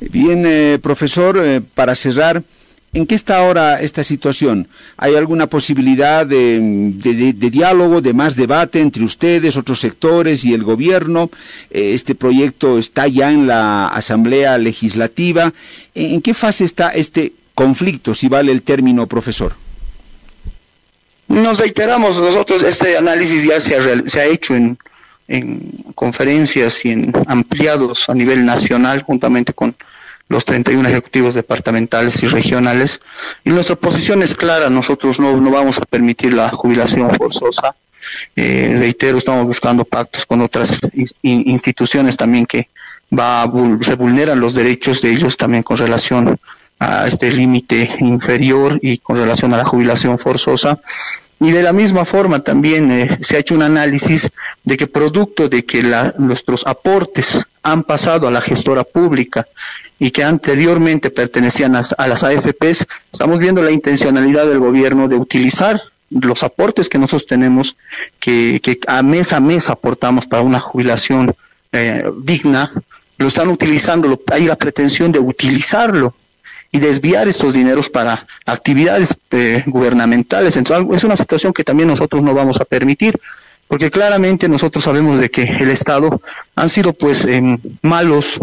Bien, 0.00 0.44
eh, 0.46 0.78
profesor, 0.82 1.38
eh, 1.38 1.60
para 1.60 1.94
cerrar, 1.94 2.42
¿En 2.94 3.06
qué 3.06 3.14
está 3.14 3.38
ahora 3.38 3.80
esta 3.80 4.04
situación? 4.04 4.68
¿Hay 4.98 5.14
alguna 5.14 5.46
posibilidad 5.46 6.26
de, 6.26 6.60
diálogo, 7.50 8.02
de 8.02 8.12
más 8.12 8.36
debate 8.36 8.80
entre 8.80 9.02
ustedes, 9.02 9.56
otros 9.56 9.80
sectores 9.80 10.44
y 10.44 10.52
el 10.52 10.62
gobierno? 10.62 11.30
Eh, 11.70 11.94
este 11.94 12.14
proyecto 12.14 12.76
está 12.76 13.08
ya 13.08 13.32
en 13.32 13.46
la 13.46 13.88
Asamblea 13.88 14.58
Legislativa. 14.58 15.54
¿En 15.94 16.20
qué 16.20 16.34
fase 16.34 16.64
está 16.64 16.90
este 16.90 17.32
conflicto, 17.54 18.14
si 18.14 18.28
vale 18.28 18.52
el 18.52 18.60
término, 18.60 19.06
profesor? 19.06 19.54
Nos 21.28 21.60
reiteramos, 21.60 22.18
nosotros 22.18 22.62
este 22.62 22.98
análisis 22.98 23.44
ya 23.44 23.58
se 23.58 24.20
ha, 24.20 24.26
hecho 24.26 24.54
en, 24.54 24.76
en 25.28 25.60
conferencias 25.94 26.84
y 26.84 26.90
en 26.90 27.10
ampliados 27.26 28.10
a 28.10 28.14
nivel 28.14 28.44
nacional 28.44 29.00
juntamente 29.00 29.54
con 29.54 29.74
los 30.28 30.44
31 30.44 30.88
ejecutivos 30.88 31.34
departamentales 31.34 32.22
y 32.22 32.28
regionales. 32.28 33.00
Y 33.44 33.50
nuestra 33.50 33.76
posición 33.76 34.22
es 34.22 34.34
clara, 34.34 34.70
nosotros 34.70 35.20
no, 35.20 35.36
no 35.36 35.50
vamos 35.50 35.78
a 35.78 35.84
permitir 35.84 36.34
la 36.34 36.50
jubilación 36.50 37.10
forzosa. 37.10 37.74
Eh, 38.34 38.74
reitero, 38.78 39.18
estamos 39.18 39.46
buscando 39.46 39.84
pactos 39.84 40.26
con 40.26 40.40
otras 40.40 40.80
instituciones 41.22 42.16
también 42.16 42.46
que 42.46 42.68
va 43.16 43.50
se 43.82 43.94
vulneran 43.94 44.40
los 44.40 44.54
derechos 44.54 45.02
de 45.02 45.10
ellos 45.10 45.36
también 45.36 45.62
con 45.62 45.76
relación 45.76 46.38
a 46.78 47.06
este 47.06 47.30
límite 47.30 47.96
inferior 48.00 48.78
y 48.82 48.98
con 48.98 49.16
relación 49.16 49.54
a 49.54 49.58
la 49.58 49.64
jubilación 49.64 50.18
forzosa. 50.18 50.80
Y 51.38 51.50
de 51.50 51.62
la 51.62 51.72
misma 51.72 52.04
forma 52.04 52.40
también 52.40 52.90
eh, 52.90 53.18
se 53.20 53.36
ha 53.36 53.40
hecho 53.40 53.54
un 53.54 53.62
análisis 53.62 54.30
de 54.62 54.76
que 54.76 54.86
producto 54.86 55.48
de 55.48 55.64
que 55.64 55.82
nuestros 56.18 56.66
aportes 56.66 57.44
han 57.62 57.84
pasado 57.84 58.26
a 58.26 58.30
la 58.30 58.40
gestora 58.40 58.84
pública 58.84 59.46
y 60.02 60.10
que 60.10 60.24
anteriormente 60.24 61.10
pertenecían 61.10 61.76
a, 61.76 62.08
las 62.08 62.24
AFPs, 62.24 62.88
estamos 63.12 63.38
viendo 63.38 63.62
la 63.62 63.70
intencionalidad 63.70 64.46
del 64.46 64.58
gobierno 64.58 65.06
de 65.06 65.14
utilizar 65.14 65.80
los 66.10 66.42
aportes 66.42 66.88
que 66.88 66.98
nosotros 66.98 67.28
tenemos, 67.28 67.76
que, 68.18 68.58
que 68.60 68.80
a 68.88 69.00
mes 69.02 69.32
a 69.32 69.38
mes 69.38 69.70
aportamos 69.70 70.26
para 70.26 70.42
una 70.42 70.58
jubilación 70.58 71.36
eh, 71.70 72.04
digna, 72.20 72.72
lo 73.16 73.28
están 73.28 73.48
utilizando, 73.48 74.20
hay 74.32 74.46
la 74.46 74.56
pretensión 74.56 75.12
de 75.12 75.20
utilizarlo 75.20 76.16
y 76.72 76.80
desviar 76.80 77.28
estos 77.28 77.52
dineros 77.52 77.88
para 77.88 78.26
actividades 78.44 79.14
eh, 79.30 79.62
gubernamentales. 79.66 80.56
Entonces, 80.56 80.96
es 80.96 81.04
una 81.04 81.16
situación 81.16 81.52
que 81.52 81.62
también 81.62 81.88
nosotros 81.88 82.24
no 82.24 82.34
vamos 82.34 82.60
a 82.60 82.64
permitir, 82.64 83.20
porque 83.68 83.92
claramente 83.92 84.48
nosotros 84.48 84.82
sabemos 84.82 85.20
de 85.20 85.30
que 85.30 85.44
el 85.44 85.70
Estado 85.70 86.20
han 86.56 86.68
sido 86.68 86.92
pues 86.92 87.24
em, 87.24 87.56
malos 87.82 88.40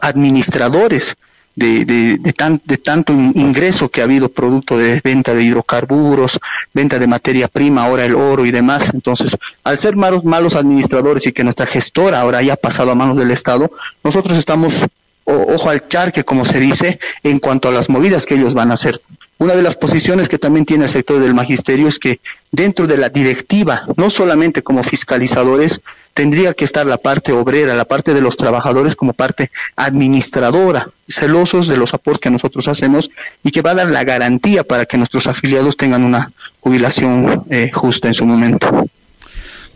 administradores 0.00 1.16
de, 1.58 1.84
de, 1.84 2.18
de, 2.18 2.76
tanto 2.78 3.12
ingreso 3.12 3.88
que 3.88 4.00
ha 4.00 4.04
habido 4.04 4.28
producto 4.28 4.78
de 4.78 5.00
venta 5.02 5.34
de 5.34 5.42
hidrocarburos, 5.42 6.38
venta 6.72 7.00
de 7.00 7.06
materia 7.08 7.48
prima, 7.48 7.84
ahora 7.84 8.04
el 8.04 8.14
oro 8.14 8.46
y 8.46 8.52
demás. 8.52 8.94
Entonces, 8.94 9.36
al 9.64 9.78
ser 9.78 9.96
malos, 9.96 10.24
malos 10.24 10.54
administradores 10.54 11.26
y 11.26 11.32
que 11.32 11.42
nuestra 11.42 11.66
gestora 11.66 12.20
ahora 12.20 12.38
haya 12.38 12.54
pasado 12.54 12.92
a 12.92 12.94
manos 12.94 13.18
del 13.18 13.32
Estado, 13.32 13.72
nosotros 14.04 14.38
estamos 14.38 14.86
ojo 15.24 15.68
al 15.68 15.88
charque, 15.88 16.24
como 16.24 16.44
se 16.44 16.58
dice, 16.58 16.98
en 17.22 17.38
cuanto 17.38 17.68
a 17.68 17.72
las 17.72 17.88
movidas 17.88 18.24
que 18.24 18.34
ellos 18.34 18.54
van 18.54 18.70
a 18.70 18.74
hacer. 18.74 19.00
Una 19.38 19.54
de 19.54 19.62
las 19.62 19.76
posiciones 19.76 20.28
que 20.28 20.38
también 20.38 20.64
tiene 20.64 20.84
el 20.84 20.90
sector 20.90 21.20
del 21.20 21.34
magisterio 21.34 21.86
es 21.86 21.98
que 21.98 22.20
dentro 22.50 22.86
de 22.86 22.96
la 22.96 23.08
directiva, 23.08 23.86
no 23.96 24.10
solamente 24.10 24.62
como 24.62 24.82
fiscalizadores, 24.82 25.80
tendría 26.18 26.52
que 26.52 26.64
estar 26.64 26.84
la 26.84 26.96
parte 26.96 27.30
obrera, 27.30 27.76
la 27.76 27.84
parte 27.84 28.12
de 28.12 28.20
los 28.20 28.36
trabajadores 28.36 28.96
como 28.96 29.12
parte 29.12 29.52
administradora, 29.76 30.90
celosos 31.08 31.68
de 31.68 31.76
los 31.76 31.94
aportes 31.94 32.18
que 32.22 32.28
nosotros 32.28 32.66
hacemos 32.66 33.08
y 33.44 33.52
que 33.52 33.62
va 33.62 33.70
a 33.70 33.76
dar 33.76 33.88
la 33.88 34.02
garantía 34.02 34.64
para 34.64 34.84
que 34.84 34.98
nuestros 34.98 35.28
afiliados 35.28 35.76
tengan 35.76 36.02
una 36.02 36.32
jubilación 36.58 37.44
eh, 37.50 37.70
justa 37.72 38.08
en 38.08 38.14
su 38.14 38.26
momento. 38.26 38.88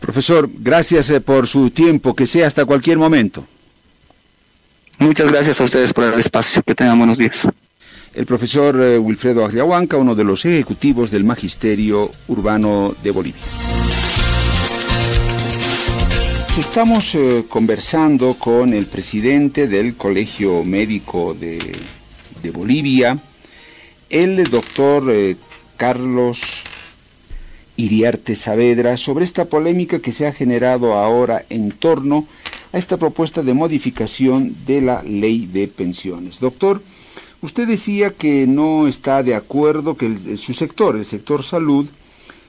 Profesor, 0.00 0.50
gracias 0.52 1.10
eh, 1.10 1.20
por 1.20 1.46
su 1.46 1.70
tiempo, 1.70 2.16
que 2.16 2.26
sea 2.26 2.48
hasta 2.48 2.64
cualquier 2.64 2.98
momento. 2.98 3.46
Muchas 4.98 5.30
gracias 5.30 5.60
a 5.60 5.64
ustedes 5.64 5.92
por 5.92 6.12
el 6.12 6.18
espacio. 6.18 6.60
Que 6.64 6.74
tengan 6.74 6.98
buenos 6.98 7.18
días. 7.18 7.46
El 8.14 8.26
profesor 8.26 8.82
eh, 8.82 8.98
Wilfredo 8.98 9.44
Agriahuanca, 9.44 9.96
uno 9.96 10.16
de 10.16 10.24
los 10.24 10.44
ejecutivos 10.44 11.12
del 11.12 11.22
Magisterio 11.22 12.10
Urbano 12.26 12.96
de 13.00 13.12
Bolivia. 13.12 13.42
Estamos 16.58 17.14
eh, 17.14 17.46
conversando 17.48 18.34
con 18.34 18.74
el 18.74 18.86
presidente 18.86 19.66
del 19.66 19.96
Colegio 19.96 20.62
Médico 20.64 21.32
de, 21.32 21.58
Bolivia, 22.52 23.18
el 24.10 24.44
doctor 24.44 25.10
eh, 25.10 25.36
Carlos 25.78 26.64
Iriarte 27.76 28.36
Saavedra, 28.36 28.98
sobre 28.98 29.24
esta 29.24 29.46
polémica 29.46 30.00
que 30.00 30.12
se 30.12 30.26
ha 30.26 30.32
generado 30.34 30.92
ahora 30.92 31.46
en 31.48 31.70
torno 31.70 32.26
a 32.74 32.76
esta 32.76 32.98
propuesta 32.98 33.42
de 33.42 33.54
modificación 33.54 34.54
de 34.66 34.82
la 34.82 35.02
ley 35.02 35.46
de 35.46 35.68
pensiones. 35.68 36.38
Doctor, 36.38 36.82
usted 37.40 37.66
decía 37.66 38.10
que 38.10 38.46
no 38.46 38.86
está 38.86 39.22
de 39.22 39.34
acuerdo, 39.34 39.96
que 39.96 40.36
su 40.36 40.52
sector, 40.52 40.96
el 40.96 41.06
sector 41.06 41.42
salud, 41.44 41.88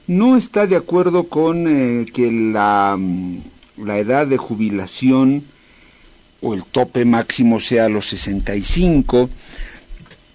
no 0.08 0.36
está 0.36 0.68
de 0.68 0.76
acuerdo 0.76 1.30
con 1.30 1.68
eh, 1.68 2.06
que 2.14 2.30
la, 2.30 2.98
mm, 3.00 3.53
la 3.78 3.98
edad 3.98 4.28
de 4.28 4.38
jubilación 4.38 5.44
o 6.42 6.54
el 6.54 6.64
tope 6.64 7.06
máximo 7.06 7.60
sea 7.60 7.90
los 7.90 8.08
65. 8.08 9.30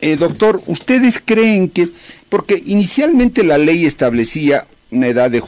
Eh, 0.01 0.17
doctor, 0.17 0.63
¿ustedes 0.67 1.21
creen 1.25 1.69
que, 1.69 1.89
porque 2.29 2.63
inicialmente 2.67 3.43
la 3.45 3.59
ley 3.59 3.85
establecía 3.85 4.67
una 4.91 5.09
edad 5.09 5.31
de, 5.31 5.43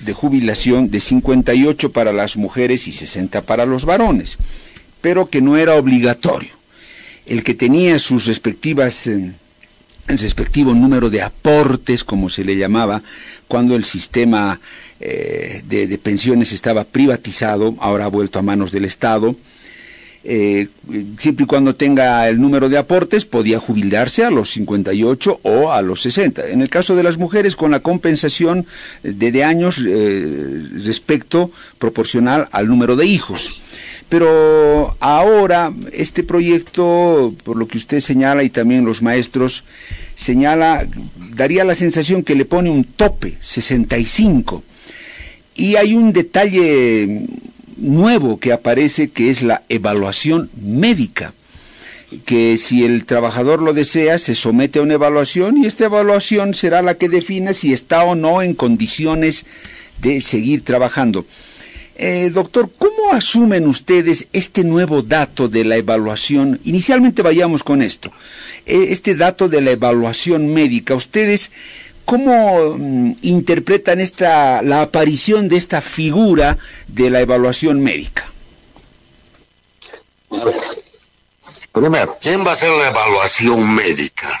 de 0.00 0.12
jubilación 0.12 0.90
de 0.90 1.00
58 1.00 1.92
para 1.92 2.12
las 2.12 2.36
mujeres 2.36 2.86
y 2.86 2.92
60 2.92 3.42
para 3.42 3.66
los 3.66 3.84
varones, 3.84 4.38
pero 5.00 5.28
que 5.28 5.42
no 5.42 5.56
era 5.56 5.74
obligatorio. 5.74 6.50
El 7.26 7.42
que 7.42 7.54
tenía 7.54 7.98
sus 7.98 8.26
respectivas, 8.26 9.08
eh, 9.08 9.32
el 10.06 10.18
respectivo 10.18 10.72
número 10.72 11.10
de 11.10 11.22
aportes, 11.22 12.04
como 12.04 12.28
se 12.28 12.44
le 12.44 12.56
llamaba, 12.56 13.02
cuando 13.48 13.74
el 13.74 13.84
sistema 13.84 14.60
eh, 15.00 15.62
de 15.66 15.98
pensiones 15.98 16.52
estaba 16.52 16.84
privatizado, 16.84 17.74
ahora 17.80 18.06
ha 18.06 18.08
vuelto 18.08 18.38
a 18.38 18.42
manos 18.42 18.72
del 18.72 18.84
Estado, 18.84 19.36
eh, 20.28 20.66
siempre 21.18 21.44
y 21.44 21.46
cuando 21.46 21.76
tenga 21.76 22.28
el 22.28 22.40
número 22.40 22.68
de 22.68 22.78
aportes, 22.78 23.24
podía 23.24 23.60
jubilarse 23.60 24.24
a 24.24 24.30
los 24.30 24.50
58 24.50 25.38
o 25.44 25.70
a 25.70 25.82
los 25.82 26.02
60. 26.02 26.48
En 26.48 26.62
el 26.62 26.68
caso 26.68 26.96
de 26.96 27.04
las 27.04 27.16
mujeres, 27.16 27.54
con 27.54 27.70
la 27.70 27.78
compensación 27.78 28.66
de, 29.04 29.44
años 29.44 29.80
eh, 29.86 30.64
respecto 30.84 31.52
proporcional 31.78 32.48
al 32.50 32.66
número 32.66 32.96
de 32.96 33.06
hijos. 33.06 33.60
Pero 34.08 34.96
ahora 34.98 35.72
este 35.92 36.24
proyecto, 36.24 37.32
por 37.44 37.56
lo 37.56 37.68
que 37.68 37.78
usted 37.78 38.00
señala 38.00 38.42
y 38.42 38.50
también 38.50 38.84
los 38.84 39.02
maestros, 39.02 39.62
señala, 40.16 40.88
daría 41.36 41.64
la 41.64 41.76
sensación 41.76 42.24
que 42.24 42.34
le 42.34 42.44
pone 42.44 42.68
un 42.68 42.82
tope, 42.82 43.38
65. 43.40 44.64
Y 45.56 45.76
hay 45.76 45.94
un 45.94 46.12
detalle 46.12 47.26
nuevo 47.76 48.38
que 48.38 48.52
aparece 48.52 49.08
que 49.08 49.30
es 49.30 49.42
la 49.42 49.62
evaluación 49.68 50.50
médica 50.60 51.32
que 52.24 52.56
si 52.56 52.84
el 52.84 53.04
trabajador 53.04 53.60
lo 53.60 53.72
desea, 53.72 54.18
se 54.18 54.34
somete 54.34 54.78
a 54.78 54.82
una 54.82 54.94
evaluación 54.94 55.58
y 55.58 55.66
esta 55.66 55.86
evaluación 55.86 56.54
será 56.54 56.82
la 56.82 56.94
que 56.94 57.08
defina 57.08 57.52
si 57.52 57.72
está 57.72 58.04
o 58.04 58.14
no 58.14 58.42
en 58.42 58.54
condiciones 58.54 59.44
de 60.00 60.20
seguir 60.20 60.62
trabajando. 60.62 61.26
Eh, 61.98 62.30
doctor, 62.32 62.70
¿cómo 62.76 63.12
asumen 63.12 63.66
ustedes 63.66 64.28
este 64.32 64.64
nuevo 64.64 65.02
dato 65.02 65.48
de 65.48 65.64
la 65.64 65.76
evaluación? 65.76 66.60
Inicialmente 66.64 67.22
vayamos 67.22 67.62
con 67.62 67.80
esto. 67.80 68.12
Eh, 68.66 68.88
este 68.90 69.14
dato 69.14 69.48
de 69.48 69.62
la 69.62 69.70
evaluación 69.70 70.52
médica, 70.52 70.94
¿ustedes 70.94 71.50
¿Cómo 72.06 72.76
mm, 72.78 73.16
interpretan 73.22 74.00
esta, 74.00 74.62
la 74.62 74.82
aparición 74.82 75.48
de 75.48 75.56
esta 75.56 75.80
figura 75.80 76.56
de 76.86 77.10
la 77.10 77.20
evaluación 77.20 77.82
médica? 77.82 78.30
Primero, 81.72 82.16
¿quién 82.20 82.46
va 82.46 82.50
a 82.50 82.52
hacer 82.52 82.70
la 82.70 82.88
evaluación 82.88 83.74
médica? 83.74 84.38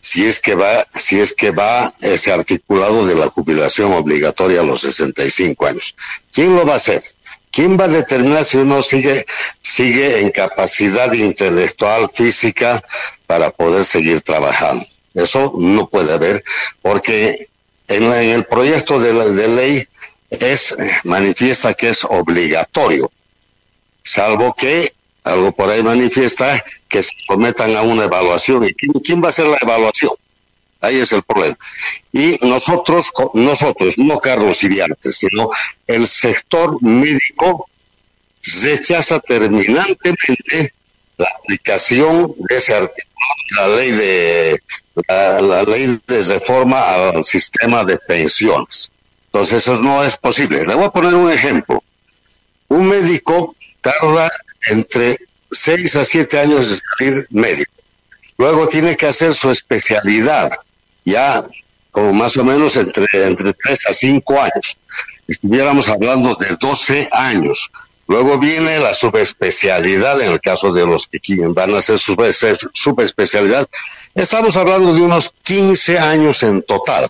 Si 0.00 0.24
es 0.24 0.40
que 0.40 0.54
va, 0.54 0.82
si 0.98 1.20
es 1.20 1.34
que 1.34 1.50
va 1.50 1.92
ese 2.00 2.32
articulado 2.32 3.04
de 3.06 3.14
la 3.14 3.28
jubilación 3.28 3.92
obligatoria 3.92 4.60
a 4.60 4.64
los 4.64 4.80
65 4.80 5.66
años. 5.66 5.94
¿Quién 6.32 6.56
lo 6.56 6.64
va 6.64 6.72
a 6.72 6.76
hacer? 6.76 7.02
¿Quién 7.50 7.78
va 7.78 7.84
a 7.84 7.88
determinar 7.88 8.46
si 8.46 8.56
uno 8.56 8.80
sigue, 8.80 9.26
sigue 9.60 10.20
en 10.20 10.30
capacidad 10.30 11.12
intelectual, 11.12 12.08
física, 12.10 12.82
para 13.26 13.50
poder 13.50 13.84
seguir 13.84 14.22
trabajando? 14.22 14.84
Eso 15.14 15.52
no 15.56 15.88
puede 15.88 16.12
haber, 16.12 16.42
porque 16.82 17.48
en, 17.88 18.04
el 18.12 18.44
proyecto 18.44 18.98
de, 18.98 19.48
ley 19.48 19.86
es 20.30 20.76
manifiesta 21.04 21.74
que 21.74 21.90
es 21.90 22.04
obligatorio, 22.04 23.10
salvo 24.02 24.54
que 24.54 24.92
algo 25.22 25.52
por 25.52 25.70
ahí 25.70 25.82
manifiesta 25.82 26.62
que 26.88 27.02
se 27.02 27.12
sometan 27.26 27.74
a 27.76 27.82
una 27.82 28.04
evaluación. 28.04 28.64
¿Y 28.64 28.74
quién, 28.74 29.22
va 29.22 29.26
a 29.26 29.28
hacer 29.30 29.46
la 29.46 29.58
evaluación? 29.60 30.12
Ahí 30.80 30.98
es 30.98 31.12
el 31.12 31.22
problema. 31.22 31.56
Y 32.12 32.38
nosotros, 32.42 33.10
nosotros, 33.32 33.96
no 33.96 34.18
Carlos 34.20 34.62
Iriarte, 34.62 35.12
sino 35.12 35.48
el 35.86 36.06
sector 36.06 36.76
médico 36.82 37.70
rechaza 38.62 39.18
terminantemente 39.20 40.74
la 41.16 41.28
aplicación 41.38 42.34
de 42.48 42.56
ese 42.56 42.74
artículo, 42.74 43.14
la 43.56 43.68
ley 43.68 43.90
de 43.90 44.62
la, 45.08 45.62
ley 45.62 46.00
de 46.06 46.22
reforma 46.22 46.80
al 46.80 47.24
sistema 47.24 47.84
de 47.84 47.98
pensiones. 47.98 48.90
Entonces 49.26 49.62
eso 49.62 49.76
no 49.82 50.04
es 50.04 50.16
posible. 50.16 50.64
Le 50.64 50.74
voy 50.74 50.84
a 50.84 50.90
poner 50.90 51.14
un 51.14 51.30
ejemplo. 51.30 51.82
Un 52.68 52.88
médico 52.88 53.54
tarda 53.80 54.30
entre 54.68 55.18
6 55.50 55.96
a 55.96 56.04
7 56.04 56.40
años 56.40 56.70
de 56.70 56.76
salir 56.76 57.26
médico. 57.30 57.72
Luego 58.36 58.68
tiene 58.68 58.96
que 58.96 59.06
hacer 59.06 59.34
su 59.34 59.50
especialidad, 59.50 60.50
ya 61.04 61.44
como 61.92 62.12
más 62.12 62.36
o 62.36 62.44
menos 62.44 62.76
entre, 62.76 63.06
entre 63.12 63.52
3 63.54 63.88
a 63.88 63.92
5 63.92 64.40
años. 64.40 64.78
Estuviéramos 65.28 65.88
hablando 65.88 66.34
de 66.34 66.56
12 66.58 67.08
años. 67.12 67.70
Luego 68.06 68.38
viene 68.38 68.78
la 68.78 68.92
subespecialidad 68.92 70.20
en 70.20 70.32
el 70.32 70.40
caso 70.40 70.72
de 70.72 70.86
los 70.86 71.08
que 71.08 71.20
van 71.54 71.74
a 71.74 71.78
hacer 71.78 71.98
su 71.98 72.16
subespecialidad. 72.72 73.66
Estamos 74.14 74.56
hablando 74.56 74.92
de 74.92 75.00
unos 75.00 75.34
15 75.42 75.98
años 75.98 76.42
en 76.42 76.62
total. 76.62 77.08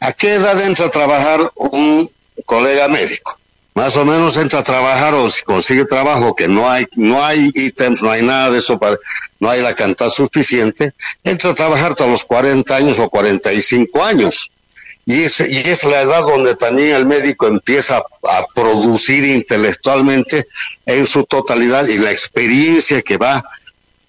¿A 0.00 0.12
qué 0.12 0.34
edad 0.34 0.60
entra 0.62 0.86
a 0.86 0.90
trabajar 0.90 1.52
un 1.56 2.08
colega 2.46 2.86
médico? 2.88 3.38
Más 3.74 3.96
o 3.96 4.04
menos 4.04 4.36
entra 4.36 4.60
a 4.60 4.64
trabajar 4.64 5.14
o 5.14 5.28
si 5.28 5.42
consigue 5.42 5.84
trabajo 5.84 6.34
que 6.34 6.48
no 6.48 6.68
hay, 6.68 6.86
no 6.96 7.24
hay 7.24 7.50
ítems, 7.54 8.02
no 8.02 8.10
hay 8.10 8.22
nada 8.22 8.50
de 8.50 8.58
eso, 8.58 8.78
para, 8.78 8.98
no 9.38 9.50
hay 9.50 9.60
la 9.60 9.74
cantidad 9.74 10.10
suficiente, 10.10 10.94
entra 11.22 11.50
a 11.50 11.54
trabajar 11.54 11.92
hasta 11.92 12.06
los 12.06 12.24
40 12.24 12.74
años 12.74 12.98
o 12.98 13.08
45 13.08 14.04
años. 14.04 14.50
Y 15.08 15.22
es, 15.22 15.40
y 15.40 15.56
es 15.66 15.84
la 15.84 16.02
edad 16.02 16.20
donde 16.20 16.54
también 16.54 16.94
el 16.94 17.06
médico 17.06 17.46
empieza 17.46 17.96
a, 17.96 18.46
producir 18.54 19.24
intelectualmente 19.24 20.48
en 20.84 21.06
su 21.06 21.24
totalidad 21.24 21.88
y 21.88 21.96
la 21.96 22.10
experiencia 22.10 23.00
que 23.00 23.16
va 23.16 23.42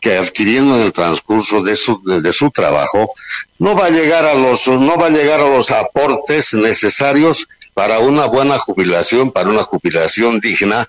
que 0.01 0.17
adquiriendo 0.17 0.75
en 0.75 0.83
el 0.83 0.91
transcurso 0.91 1.63
de 1.63 1.77
su, 1.77 2.01
de, 2.03 2.33
su 2.33 2.51
trabajo 2.51 3.13
no 3.59 3.77
va 3.77 3.85
a 3.85 3.91
llegar 3.91 4.25
a 4.25 4.33
los 4.33 4.67
no 4.67 4.97
va 4.97 5.07
a 5.07 5.09
llegar 5.09 5.39
a 5.39 5.47
los 5.47 5.71
aportes 5.71 6.53
necesarios 6.53 7.47
para 7.73 7.99
una 7.99 8.25
buena 8.25 8.59
jubilación 8.59 9.31
para 9.31 9.49
una 9.49 9.63
jubilación 9.63 10.41
digna 10.41 10.85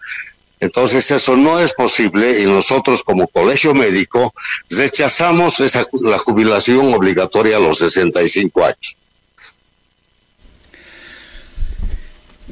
entonces 0.58 1.08
eso 1.12 1.36
no 1.36 1.60
es 1.60 1.72
posible 1.72 2.40
y 2.42 2.46
nosotros 2.46 3.04
como 3.04 3.28
colegio 3.28 3.74
médico 3.74 4.34
rechazamos 4.70 5.60
esa, 5.60 5.86
la 5.92 6.18
jubilación 6.18 6.92
obligatoria 6.92 7.58
a 7.58 7.60
los 7.60 7.78
65 7.78 8.64
años. 8.64 8.96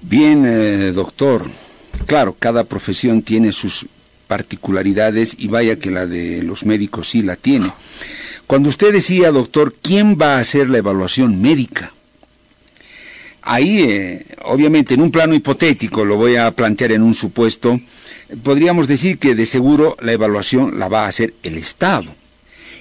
Bien, 0.08 0.46
eh, 0.46 0.92
doctor. 0.92 1.50
Claro, 2.06 2.34
cada 2.38 2.64
profesión 2.64 3.20
tiene 3.20 3.52
sus 3.52 3.84
particularidades 4.26 5.36
y 5.38 5.48
vaya 5.48 5.78
que 5.78 5.90
la 5.90 6.06
de 6.06 6.42
los 6.42 6.64
médicos 6.64 7.10
sí 7.10 7.20
la 7.20 7.36
tiene. 7.36 7.70
Cuando 8.46 8.70
usted 8.70 8.92
decía, 8.92 9.30
doctor, 9.30 9.74
¿quién 9.82 10.16
va 10.18 10.36
a 10.36 10.40
hacer 10.40 10.70
la 10.70 10.78
evaluación 10.78 11.42
médica? 11.42 11.92
Ahí, 13.42 13.82
eh, 13.82 14.26
obviamente, 14.44 14.94
en 14.94 15.02
un 15.02 15.10
plano 15.10 15.34
hipotético, 15.34 16.06
lo 16.06 16.16
voy 16.16 16.36
a 16.36 16.52
plantear 16.52 16.92
en 16.92 17.02
un 17.02 17.12
supuesto, 17.12 17.78
podríamos 18.42 18.88
decir 18.88 19.18
que 19.18 19.34
de 19.34 19.44
seguro 19.44 19.94
la 20.00 20.12
evaluación 20.12 20.78
la 20.78 20.88
va 20.88 21.04
a 21.04 21.08
hacer 21.08 21.34
el 21.42 21.58
Estado. 21.58 22.14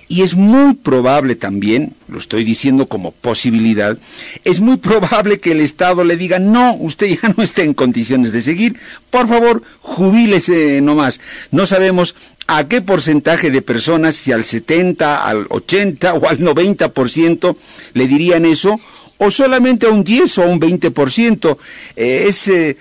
Y 0.09 0.21
es 0.21 0.35
muy 0.35 0.73
probable 0.75 1.35
también, 1.35 1.93
lo 2.07 2.17
estoy 2.17 2.45
diciendo 2.45 2.87
como 2.87 3.11
posibilidad, 3.11 3.97
es 4.45 4.61
muy 4.61 4.77
probable 4.77 5.41
que 5.41 5.51
el 5.51 5.59
Estado 5.59 6.05
le 6.05 6.15
diga, 6.15 6.39
no, 6.39 6.75
usted 6.75 7.19
ya 7.21 7.33
no 7.37 7.43
está 7.43 7.63
en 7.63 7.73
condiciones 7.73 8.31
de 8.31 8.41
seguir, 8.41 8.79
por 9.09 9.27
favor, 9.27 9.63
jubílese 9.81 10.79
nomás. 10.81 11.19
No 11.51 11.65
sabemos 11.65 12.15
a 12.47 12.67
qué 12.69 12.81
porcentaje 12.81 13.51
de 13.51 13.61
personas, 13.61 14.15
si 14.15 14.31
al 14.31 14.45
70, 14.45 15.25
al 15.25 15.45
80 15.49 16.13
o 16.13 16.29
al 16.29 16.39
90% 16.39 17.57
le 17.93 18.07
dirían 18.07 18.45
eso, 18.45 18.79
o 19.17 19.31
solamente 19.31 19.87
a 19.87 19.89
un 19.89 20.03
10 20.03 20.37
o 20.37 20.43
a 20.43 20.45
un 20.45 20.61
20%. 20.61 21.57
Eh, 21.97 22.25
es, 22.29 22.47
eh, 22.47 22.77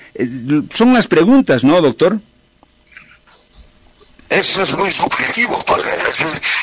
son 0.73 0.95
las 0.95 1.09
preguntas, 1.09 1.65
¿no, 1.65 1.81
doctor? 1.83 2.21
Eso 4.29 4.63
es 4.63 4.77
muy 4.77 4.91
subjetivo, 4.91 5.65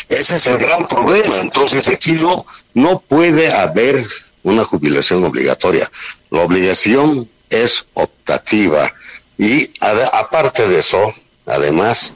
ese, 0.09 0.35
es 0.35 0.47
el 0.47 0.57
gran 0.57 0.87
problema. 0.87 1.39
Entonces 1.39 1.87
aquí 1.87 2.13
no, 2.13 2.45
no 2.73 2.99
puede 2.99 3.51
haber 3.51 4.05
una 4.43 4.65
jubilación 4.65 5.23
obligatoria. 5.23 5.89
La 6.29 6.41
obligación 6.41 7.29
es 7.49 7.85
optativa. 7.93 8.91
Y 9.37 9.69
aparte 10.11 10.67
de 10.67 10.79
eso, 10.79 11.13
además, 11.45 12.13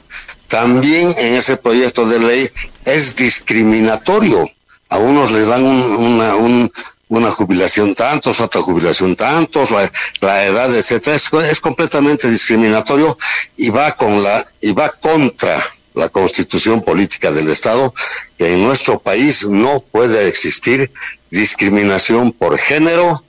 también 0.48 1.12
en 1.18 1.34
ese 1.34 1.56
proyecto 1.56 2.06
de 2.06 2.18
ley 2.18 2.50
es 2.84 3.16
discriminatorio. 3.16 4.48
A 4.90 4.98
unos 4.98 5.32
les 5.32 5.46
dan 5.46 5.64
una, 5.64 6.34
un, 6.36 6.72
una 7.08 7.30
jubilación 7.30 7.94
tantos, 7.94 8.40
otra 8.40 8.62
jubilación 8.62 9.16
tantos, 9.16 9.70
la, 9.70 10.44
edad, 10.44 10.74
etcétera, 10.74 11.16
es, 11.16 11.60
completamente 11.60 12.28
discriminatorio 12.28 13.18
y 13.56 13.70
va 13.70 13.96
con 13.96 14.22
la, 14.22 14.44
y 14.60 14.72
va 14.72 14.90
contra 14.90 15.58
la 15.94 16.08
constitución 16.10 16.82
política 16.82 17.32
del 17.32 17.48
Estado, 17.48 17.94
que 18.36 18.52
en 18.52 18.62
nuestro 18.62 19.00
país 19.00 19.48
no 19.48 19.80
puede 19.80 20.28
existir 20.28 20.92
discriminación 21.30 22.32
por 22.32 22.58
género, 22.58 23.24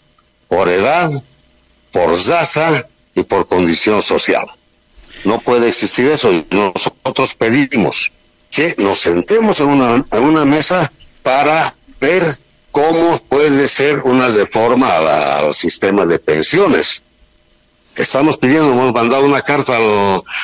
por 0.48 0.70
edad, 0.70 1.10
por 1.92 2.12
raza 2.28 2.88
y 3.16 3.24
por 3.24 3.48
condición 3.48 4.02
social. 4.02 4.46
No 5.24 5.40
puede 5.40 5.68
existir 5.68 6.08
eso 6.08 6.32
y 6.32 6.46
nosotros 6.52 7.36
pedimos 7.36 8.12
que 8.52 8.76
nos 8.78 9.00
sentemos 9.00 9.60
en 9.60 9.68
una, 9.68 10.06
en 10.12 10.24
una 10.24 10.46
mesa 10.46 10.92
para 11.24 11.74
ver 12.00 12.24
cómo 12.72 13.18
puede 13.28 13.68
ser 13.68 14.00
una 14.00 14.30
reforma 14.30 15.38
al, 15.38 15.54
sistema 15.54 16.06
de 16.06 16.20
pensiones. 16.20 17.04
Estamos 17.96 18.38
pidiendo, 18.38 18.72
hemos 18.72 18.94
mandado 18.94 19.26
una 19.26 19.42
carta 19.42 19.78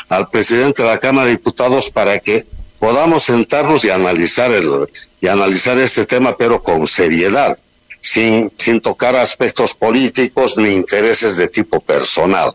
al, 0.09 0.29
presidente 0.29 0.83
de 0.83 0.89
la 0.89 0.99
Cámara 0.99 1.27
de 1.27 1.31
Diputados 1.33 1.89
para 1.89 2.19
que 2.19 2.45
podamos 2.79 3.23
sentarnos 3.23 3.85
y 3.85 3.89
analizar 3.89 4.51
el, 4.51 4.89
y 5.21 5.27
analizar 5.27 5.77
este 5.79 6.05
tema, 6.05 6.35
pero 6.37 6.61
con 6.61 6.85
seriedad, 6.87 7.57
sin, 8.01 8.51
sin 8.57 8.81
tocar 8.81 9.15
aspectos 9.15 9.73
políticos 9.73 10.57
ni 10.57 10.73
intereses 10.73 11.37
de 11.37 11.47
tipo 11.47 11.79
personal. 11.79 12.53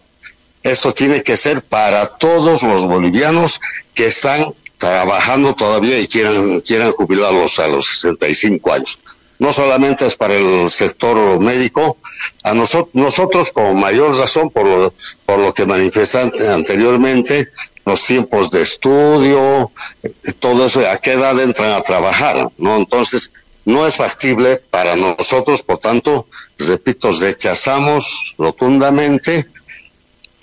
Esto 0.62 0.92
tiene 0.92 1.22
que 1.22 1.38
ser 1.38 1.62
para 1.62 2.06
todos 2.06 2.62
los 2.62 2.85
bolivianos 2.85 3.61
que 3.94 4.06
están 4.06 4.52
trabajando 4.76 5.54
todavía 5.54 5.98
y 5.98 6.06
quieran, 6.06 6.61
quieran 6.61 6.92
jubilarlos 6.92 7.59
a 7.59 7.68
los 7.68 7.87
65 7.87 8.72
años 8.72 8.98
no 9.40 9.53
solamente 9.55 10.07
es 10.07 10.16
para 10.16 10.37
el 10.37 10.70
sector 10.70 11.40
médico, 11.40 11.96
a 12.44 12.55
nosotros, 12.55 12.94
nosotros 12.94 13.53
con 13.53 13.81
mayor 13.81 14.16
razón 14.16 14.50
por 14.50 14.66
lo, 14.66 14.94
por 15.24 15.38
lo 15.38 15.53
que 15.55 15.64
manifestan 15.64 16.31
anteriormente, 16.50 17.48
los 17.87 18.05
tiempos 18.05 18.50
de 18.50 18.61
estudio, 18.61 19.72
eh, 20.03 20.12
todo 20.38 20.66
eso, 20.66 20.87
a 20.87 20.98
qué 20.98 21.12
edad 21.12 21.40
entran 21.40 21.70
a 21.70 21.81
trabajar, 21.81 22.50
¿no? 22.59 22.76
Entonces, 22.76 23.33
no 23.64 23.87
es 23.87 23.96
factible 23.96 24.59
para 24.70 24.94
nosotros, 24.94 25.62
por 25.62 25.79
tanto, 25.79 26.29
repito, 26.59 27.11
rechazamos 27.11 28.35
rotundamente 28.37 29.46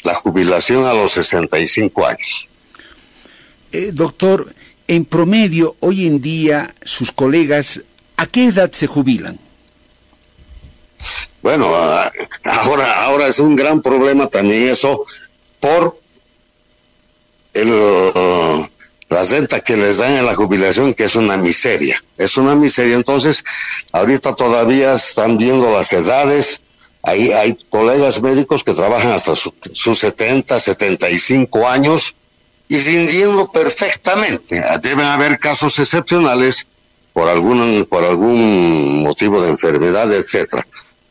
la 0.03 0.15
jubilación 0.15 0.85
a 0.85 0.93
los 0.93 1.11
65 1.11 2.07
años. 2.07 2.49
Eh, 3.71 3.91
doctor, 3.93 4.55
en 4.87 5.05
promedio, 5.05 5.75
hoy 5.81 6.07
en 6.07 6.19
día, 6.19 6.73
sus 6.83 7.11
colegas 7.11 7.81
¿A 8.17 8.25
qué 8.25 8.47
edad 8.47 8.71
se 8.71 8.87
jubilan? 8.87 9.39
Bueno, 11.41 11.67
ah, 11.73 12.11
ahora, 12.43 13.03
ahora 13.03 13.27
es 13.27 13.39
un 13.39 13.55
gran 13.55 13.81
problema 13.81 14.27
también 14.27 14.69
eso 14.69 15.05
por 15.59 15.99
el, 17.53 17.69
uh, 17.69 18.65
la 19.09 19.23
renta 19.23 19.59
que 19.61 19.77
les 19.77 19.97
dan 19.97 20.13
en 20.13 20.25
la 20.25 20.35
jubilación, 20.35 20.93
que 20.93 21.05
es 21.05 21.15
una 21.15 21.37
miseria. 21.37 22.03
Es 22.17 22.37
una 22.37 22.55
miseria. 22.55 22.95
Entonces, 22.95 23.43
ahorita 23.93 24.35
todavía 24.35 24.93
están 24.93 25.37
viendo 25.37 25.69
las 25.71 25.93
edades. 25.93 26.61
Hay, 27.03 27.31
hay 27.31 27.57
colegas 27.69 28.21
médicos 28.21 28.63
que 28.63 28.73
trabajan 28.73 29.13
hasta 29.13 29.33
sus 29.35 29.99
70, 29.99 30.59
75 30.59 31.67
años 31.67 32.15
y 32.67 32.77
rindiendo 32.79 33.49
perfectamente. 33.51 34.61
Deben 34.81 35.05
haber 35.05 35.39
casos 35.39 35.79
excepcionales 35.79 36.67
por 37.17 37.29
algún, 37.29 37.87
por 37.89 38.05
algún 38.05 39.01
motivo 39.01 39.41
de 39.41 39.49
enfermedad, 39.49 40.13
etcétera. 40.13 40.67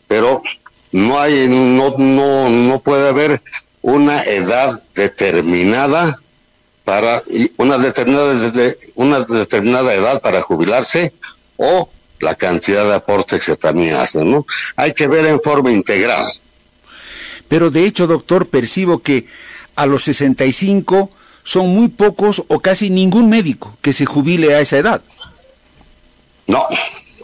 Pero 0.06 0.40
no 0.92 1.18
hay, 1.18 1.48
no, 1.48 1.96
no, 1.98 2.48
no 2.48 2.78
puede 2.78 3.08
haber 3.08 3.42
una 3.82 4.22
edad 4.22 4.70
determinada 4.94 6.20
para 6.84 7.20
una 7.56 7.78
determinada 7.78 8.72
una 8.94 9.18
determinada 9.18 9.92
edad 9.94 10.22
para 10.22 10.42
jubilarse 10.42 11.12
o 11.56 11.90
la 12.20 12.36
cantidad 12.36 12.86
de 12.86 12.94
aportes 12.94 13.44
que 13.44 13.56
también 13.56 13.96
hacen, 13.96 14.30
¿no? 14.30 14.46
Hay 14.76 14.94
que 14.94 15.08
ver 15.08 15.26
en 15.26 15.40
forma 15.40 15.72
integral. 15.72 16.24
Pero 17.48 17.72
de 17.72 17.84
hecho, 17.84 18.06
doctor, 18.06 18.46
percibo 18.46 19.00
que 19.02 19.26
a 19.74 19.86
los 19.86 20.04
65 20.04 21.10
son 21.42 21.74
muy 21.74 21.88
pocos 21.88 22.44
o 22.46 22.60
casi 22.60 22.90
ningún 22.90 23.28
médico 23.28 23.76
que 23.82 23.92
se 23.92 24.06
jubile 24.06 24.54
a 24.54 24.60
esa 24.60 24.78
edad. 24.78 25.02
No, 26.46 26.66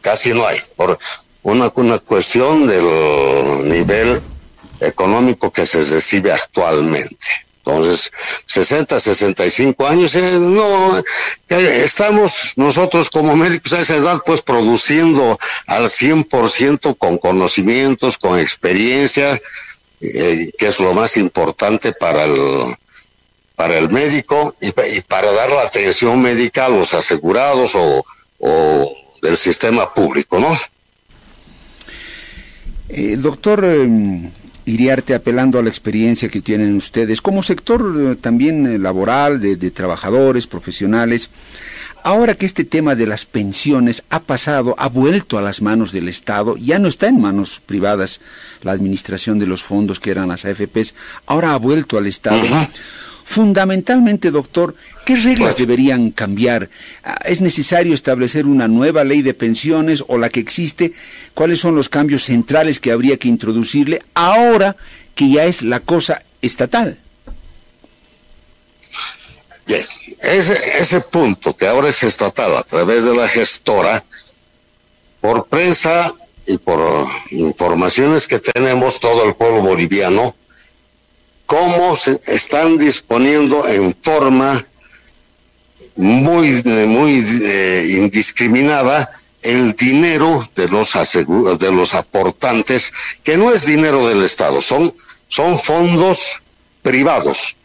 casi 0.01 0.33
no 0.33 0.47
hay. 0.47 0.59
Por 0.77 0.99
una, 1.43 1.71
cuestión 1.99 2.67
del 2.67 3.69
nivel 3.69 4.21
económico 4.81 5.53
que 5.53 5.67
se 5.67 5.81
recibe 5.81 6.33
actualmente. 6.33 7.17
Entonces, 7.65 8.11
60, 8.47 8.99
65 8.99 9.87
años, 9.87 10.17
eh, 10.17 10.37
no, 10.41 11.01
estamos 11.49 12.55
nosotros 12.57 13.09
como 13.09 13.37
médicos 13.37 13.73
a 13.75 13.81
esa 13.81 13.97
edad 13.97 14.21
pues 14.27 14.43
produciendo 14.43 15.39
al 15.69 15.85
100% 15.85 16.99
con 16.99 17.19
conocimientos, 17.19 18.19
con 18.19 18.41
experiencia, 18.41 19.41
eh, 20.01 20.51
que 20.59 20.67
es 20.67 20.81
lo 20.81 20.93
más 20.93 21.17
importante 21.17 21.93
para 21.93 22.25
el, 22.25 22.75
para 23.55 23.79
el 23.79 23.91
médico 23.91 24.57
y, 24.61 24.73
para 24.73 25.31
dar 25.31 25.53
la 25.53 25.63
atención 25.63 26.21
médica 26.21 26.67
a 26.67 26.69
los 26.69 26.95
asegurados 26.95 27.77
o 27.77 28.05
del 29.23 29.37
sistema 29.37 29.95
público, 29.95 30.39
¿no? 30.41 30.49
Eh, 32.89 33.17
doctor 33.17 33.65
eh, 33.65 34.31
Iriarte, 34.67 35.15
apelando 35.15 35.59
a 35.59 35.63
la 35.63 35.71
experiencia 35.71 36.29
que 36.29 36.43
tienen 36.43 36.77
ustedes, 36.77 37.23
como 37.23 37.43
sector 37.43 37.83
eh, 37.99 38.17
también 38.21 38.83
laboral, 38.83 39.41
de, 39.41 39.71
trabajadores, 39.71 40.49
profesionales, 40.49 41.31
ahora 42.03 42.35
que 42.35 42.47
este 42.47 42.65
tema 42.65 42.97
de 42.97 43.07
las 43.07 43.25
pensiones 43.25 44.03
ha 44.11 44.21
pasado, 44.21 44.75
ha 44.77 44.89
vuelto 44.89 45.39
a 45.39 45.43
las 45.43 45.63
manos 45.63 45.93
del 45.93 46.09
Estado, 46.09 46.57
ya 46.57 46.81
no 46.81 46.89
está 46.89 47.07
en 47.07 47.21
manos 47.21 47.63
privadas 47.65 48.21
la 48.63 48.73
administración 48.73 49.39
de 49.39 49.47
los 49.47 49.63
fondos 49.63 50.01
que 50.01 50.11
eran 50.11 50.29
las 50.29 50.45
AFPs, 50.45 50.95
ahora 51.27 51.55
ha 51.55 51.59
vuelto 51.59 51.97
al 51.97 52.07
Estado. 52.07 52.43
Fundamentalmente, 53.33 54.31
doctor, 54.31 54.75
¿qué 55.07 55.17
reglas 55.17 55.55
pues- 55.55 55.67
deberían 55.67 56.11
cambiar? 56.11 56.69
Ah, 57.03 57.19
¿Es 57.25 57.41
necesario 57.41 57.95
establecer 57.95 58.45
una 58.45 58.69
nueva 58.69 59.05
ley 59.05 59.23
de 59.23 59.33
pensiones 59.33 60.05
o 60.07 60.19
la 60.19 60.29
que 60.29 60.41
existe? 60.41 60.93
¿Cuáles 61.33 61.59
son 61.59 61.75
los 61.75 61.89
cambios 61.89 62.25
centrales 62.25 62.79
que 62.79 62.93
habría 62.93 63.17
que 63.17 63.29
introducirle 63.29 64.03
ahora 64.13 64.77
que 65.15 65.31
ya 65.31 65.47
es 65.47 65.63
la 65.63 65.81
cosa 65.81 66.23
estatal? 66.43 66.99
Bien, 69.67 69.81
ese, 70.21 70.53
ese 70.79 71.01
punto 71.01 71.57
que 71.57 71.67
ahora 71.67 71.89
es 71.89 72.03
estatal 72.03 72.55
a 72.55 72.63
través 72.65 73.05
de 73.05 73.15
la 73.15 73.29
gestora, 73.29 74.05
por 75.23 75.47
prensa 75.47 76.13
y 76.47 76.59
por 76.59 77.07
informaciones 77.31 78.27
que 78.27 78.41
tenemos 78.41 79.01
todo 79.01 79.25
el 79.25 79.35
pueblo 79.37 79.63
boliviano, 79.63 80.37
cómo 81.47 81.97
se 81.97 82.19
están 82.27 82.79
disponiendo 82.79 83.67
en 83.69 83.95
forma 84.01 84.65
muy, 85.97 86.63
muy 86.87 87.25
eh, 87.43 87.87
indiscriminada 87.99 89.11
el 89.43 89.73
dinero 89.73 90.49
de 90.55 90.69
los 90.69 90.93
de 90.93 91.73
los 91.73 91.95
aportantes, 91.95 92.93
que 93.25 93.37
no 93.37 93.53
es 93.53 93.67
dinero 93.67 94.09
del 94.09 94.23
Estado, 94.23 94.63
son, 94.63 94.95
son 95.29 95.59
fondos 95.59 96.43
privados. 96.83 97.57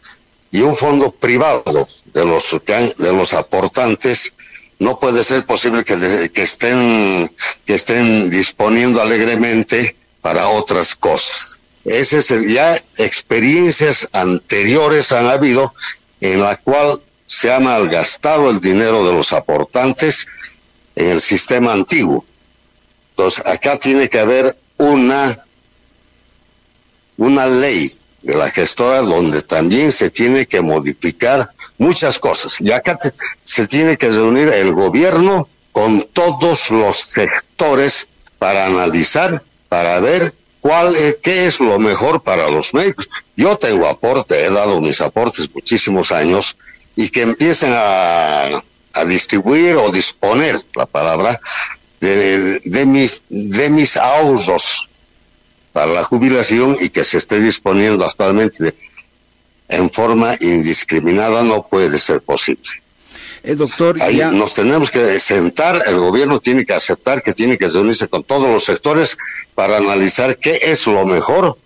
Y 0.50 0.62
un 0.62 0.76
fondo 0.76 1.12
privado 1.12 1.88
de 2.06 2.24
los, 2.24 2.56
de 2.66 3.12
los 3.12 3.32
aportantes 3.34 4.34
no 4.78 4.98
puede 4.98 5.22
ser 5.24 5.44
posible 5.44 5.84
que, 5.84 6.30
que, 6.32 6.42
estén, 6.42 7.30
que 7.64 7.74
estén 7.74 8.30
disponiendo 8.30 9.00
alegremente 9.00 9.96
para 10.22 10.48
otras 10.48 10.94
cosas. 10.94 11.57
Ese 11.84 12.18
es 12.18 12.30
el, 12.30 12.48
ya 12.48 12.76
experiencias 12.98 14.08
anteriores 14.12 15.12
han 15.12 15.26
habido 15.26 15.74
en 16.20 16.40
la 16.40 16.56
cual 16.56 17.02
se 17.26 17.52
ha 17.52 17.60
malgastado 17.60 18.50
el 18.50 18.60
dinero 18.60 19.06
de 19.06 19.12
los 19.12 19.32
aportantes 19.32 20.26
en 20.96 21.10
el 21.10 21.20
sistema 21.20 21.72
antiguo. 21.72 22.24
Entonces, 23.10 23.46
acá 23.46 23.78
tiene 23.78 24.08
que 24.08 24.18
haber 24.18 24.56
una, 24.78 25.44
una 27.16 27.46
ley 27.46 27.90
de 28.22 28.36
la 28.36 28.50
gestora 28.50 29.00
donde 29.00 29.42
también 29.42 29.92
se 29.92 30.10
tiene 30.10 30.46
que 30.46 30.60
modificar 30.60 31.50
muchas 31.78 32.18
cosas. 32.18 32.60
Y 32.60 32.72
acá 32.72 32.98
se 33.42 33.66
tiene 33.66 33.96
que 33.96 34.10
reunir 34.10 34.48
el 34.48 34.72
gobierno 34.72 35.48
con 35.72 36.02
todos 36.12 36.70
los 36.70 36.96
sectores 36.96 38.08
para 38.38 38.66
analizar, 38.66 39.42
para 39.68 40.00
ver 40.00 40.34
cuál 40.60 40.94
qué 41.22 41.46
es 41.46 41.60
lo 41.60 41.78
mejor 41.78 42.22
para 42.22 42.50
los 42.50 42.74
médicos. 42.74 43.08
Yo 43.36 43.56
tengo 43.56 43.86
aporte, 43.86 44.44
he 44.44 44.50
dado 44.50 44.80
mis 44.80 45.00
aportes 45.00 45.48
muchísimos 45.54 46.12
años 46.12 46.56
y 46.96 47.10
que 47.10 47.22
empiecen 47.22 47.72
a, 47.74 48.62
a 48.94 49.04
distribuir 49.04 49.76
o 49.76 49.90
disponer 49.90 50.56
la 50.74 50.86
palabra 50.86 51.40
de, 52.00 52.60
de, 52.60 52.86
mis 52.86 53.24
de 53.28 53.68
mis 53.70 53.96
ahorros 53.96 54.88
para 55.72 55.92
la 55.92 56.04
jubilación 56.04 56.76
y 56.80 56.90
que 56.90 57.04
se 57.04 57.18
esté 57.18 57.40
disponiendo 57.40 58.04
actualmente 58.04 58.74
en 59.68 59.90
forma 59.90 60.34
indiscriminada 60.40 61.42
no 61.42 61.66
puede 61.68 61.98
ser 61.98 62.22
posible. 62.22 62.68
Eh, 63.42 63.54
doctor, 63.54 64.00
Ahí 64.02 64.20
nos 64.32 64.54
tenemos 64.54 64.90
que 64.90 65.20
sentar, 65.20 65.82
el 65.86 65.98
gobierno 65.98 66.40
tiene 66.40 66.66
que 66.66 66.74
aceptar 66.74 67.22
que 67.22 67.32
tiene 67.32 67.56
que 67.56 67.68
reunirse 67.68 68.08
con 68.08 68.24
todos 68.24 68.50
los 68.50 68.64
sectores 68.64 69.16
para 69.54 69.76
analizar 69.76 70.38
qué 70.38 70.58
es 70.62 70.86
lo 70.86 71.06
mejor 71.06 71.56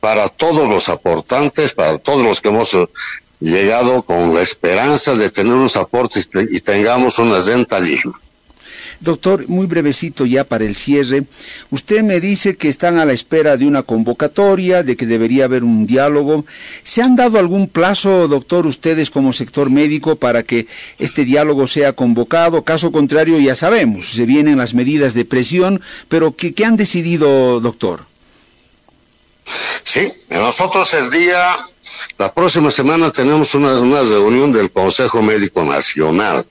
para 0.00 0.28
todos 0.28 0.68
los 0.68 0.88
aportantes, 0.88 1.74
para 1.74 1.98
todos 1.98 2.24
los 2.24 2.40
que 2.40 2.48
hemos 2.48 2.76
llegado 3.40 4.02
con 4.02 4.34
la 4.34 4.42
esperanza 4.42 5.14
de 5.14 5.30
tener 5.30 5.52
unos 5.52 5.76
aportes 5.76 6.28
y 6.50 6.60
tengamos 6.60 7.18
una 7.18 7.38
renta 7.40 7.80
digna. 7.80 8.12
Doctor, 9.02 9.48
muy 9.48 9.66
brevecito 9.66 10.26
ya 10.26 10.44
para 10.44 10.64
el 10.64 10.76
cierre. 10.76 11.24
Usted 11.70 12.04
me 12.04 12.20
dice 12.20 12.56
que 12.56 12.68
están 12.68 12.98
a 12.98 13.04
la 13.04 13.12
espera 13.12 13.56
de 13.56 13.66
una 13.66 13.82
convocatoria, 13.82 14.84
de 14.84 14.96
que 14.96 15.06
debería 15.06 15.46
haber 15.46 15.64
un 15.64 15.86
diálogo. 15.88 16.44
¿Se 16.84 17.02
han 17.02 17.16
dado 17.16 17.40
algún 17.40 17.68
plazo, 17.68 18.28
doctor, 18.28 18.64
ustedes 18.64 19.10
como 19.10 19.32
sector 19.32 19.70
médico 19.70 20.14
para 20.14 20.44
que 20.44 20.68
este 21.00 21.24
diálogo 21.24 21.66
sea 21.66 21.94
convocado? 21.94 22.62
Caso 22.62 22.92
contrario, 22.92 23.40
ya 23.40 23.56
sabemos, 23.56 24.12
se 24.12 24.24
vienen 24.24 24.58
las 24.58 24.72
medidas 24.72 25.14
de 25.14 25.24
presión, 25.24 25.80
pero 26.08 26.36
¿qué, 26.36 26.54
han 26.64 26.76
decidido, 26.76 27.58
doctor? 27.58 28.06
Sí, 29.82 30.06
nosotros 30.30 30.94
el 30.94 31.10
día, 31.10 31.56
la 32.18 32.32
próxima 32.32 32.70
semana 32.70 33.10
tenemos 33.10 33.52
una, 33.56 33.80
una 33.80 34.02
reunión 34.04 34.52
del 34.52 34.70
Consejo 34.70 35.22
Médico 35.22 35.64
Nacional 35.64 36.46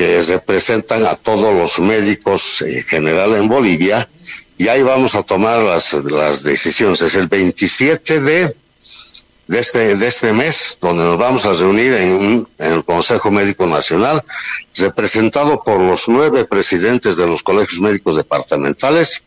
que 0.00 0.18
representan 0.22 1.04
a 1.04 1.14
todos 1.14 1.54
los 1.54 1.78
médicos 1.78 2.62
en 2.62 2.82
general 2.84 3.34
en 3.34 3.48
Bolivia 3.48 4.08
y 4.56 4.66
ahí 4.68 4.82
vamos 4.82 5.14
a 5.14 5.22
tomar 5.24 5.58
las, 5.60 5.92
las 5.92 6.42
decisiones. 6.42 7.02
Es 7.02 7.16
el 7.16 7.28
27 7.28 8.18
de, 8.20 8.56
de, 9.46 9.58
este, 9.58 9.98
de 9.98 10.06
este 10.06 10.32
mes 10.32 10.78
donde 10.80 11.04
nos 11.04 11.18
vamos 11.18 11.44
a 11.44 11.52
reunir 11.52 11.92
en, 11.92 12.48
en 12.56 12.72
el 12.72 12.82
Consejo 12.82 13.30
Médico 13.30 13.66
Nacional, 13.66 14.24
representado 14.74 15.62
por 15.62 15.78
los 15.78 16.08
nueve 16.08 16.46
presidentes 16.46 17.18
de 17.18 17.26
los 17.26 17.42
colegios 17.42 17.82
médicos 17.82 18.16
departamentales, 18.16 19.22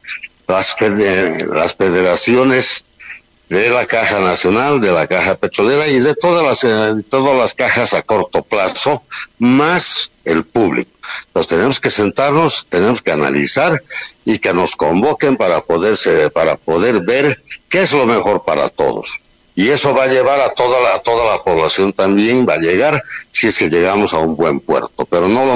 las, 0.47 0.75
las 0.81 1.75
federaciones 1.75 2.83
de 3.49 3.69
la 3.69 3.85
Caja 3.85 4.19
Nacional, 4.19 4.81
de 4.81 4.91
la 4.91 5.07
Caja 5.07 5.35
Petrolera 5.35 5.87
y 5.87 5.99
de 5.99 6.15
todas 6.15 6.43
las, 6.43 6.63
eh, 6.63 7.03
todas 7.09 7.37
las 7.37 7.53
cajas 7.53 7.93
a 7.93 8.01
corto 8.01 8.43
plazo, 8.43 9.03
más 9.37 10.13
el 10.25 10.45
público. 10.45 10.91
Entonces 11.27 11.49
tenemos 11.49 11.79
que 11.79 11.89
sentarnos, 11.89 12.65
tenemos 12.69 13.01
que 13.01 13.11
analizar 13.11 13.83
y 14.25 14.39
que 14.39 14.53
nos 14.53 14.75
convoquen 14.75 15.37
para 15.37 15.61
poderse, 15.61 16.29
para 16.29 16.55
poder 16.55 17.01
ver 17.01 17.43
qué 17.69 17.81
es 17.81 17.93
lo 17.93 18.05
mejor 18.05 18.43
para 18.43 18.69
todos. 18.69 19.19
Y 19.55 19.69
eso 19.69 19.93
va 19.93 20.05
a 20.05 20.07
llevar 20.07 20.41
a 20.41 20.53
toda 20.53 20.81
la, 20.81 20.99
toda 20.99 21.31
la 21.31 21.43
población 21.43 21.93
también, 21.93 22.47
va 22.47 22.55
a 22.55 22.57
llegar 22.57 23.03
si 23.29 23.47
es 23.47 23.57
que 23.57 23.69
llegamos 23.69 24.13
a 24.13 24.17
un 24.17 24.35
buen 24.35 24.59
puerto. 24.61 25.05
Pero 25.05 25.27
no 25.27 25.45
lo 25.45 25.55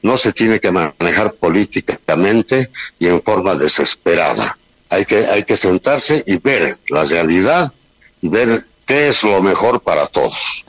no 0.00 0.16
se 0.16 0.32
tiene 0.32 0.58
que 0.58 0.70
manejar 0.70 1.34
políticamente 1.34 2.70
y 2.98 3.08
en 3.08 3.20
forma 3.20 3.54
desesperada 3.54 4.56
hay 4.90 5.04
que, 5.04 5.18
hay 5.26 5.42
que 5.44 5.56
sentarse 5.56 6.22
y 6.26 6.38
ver 6.38 6.76
la 6.88 7.04
realidad 7.04 7.72
y 8.20 8.28
ver 8.28 8.64
qué 8.84 9.08
es 9.08 9.22
lo 9.22 9.42
mejor 9.42 9.80
para 9.80 10.06
todos. 10.06 10.66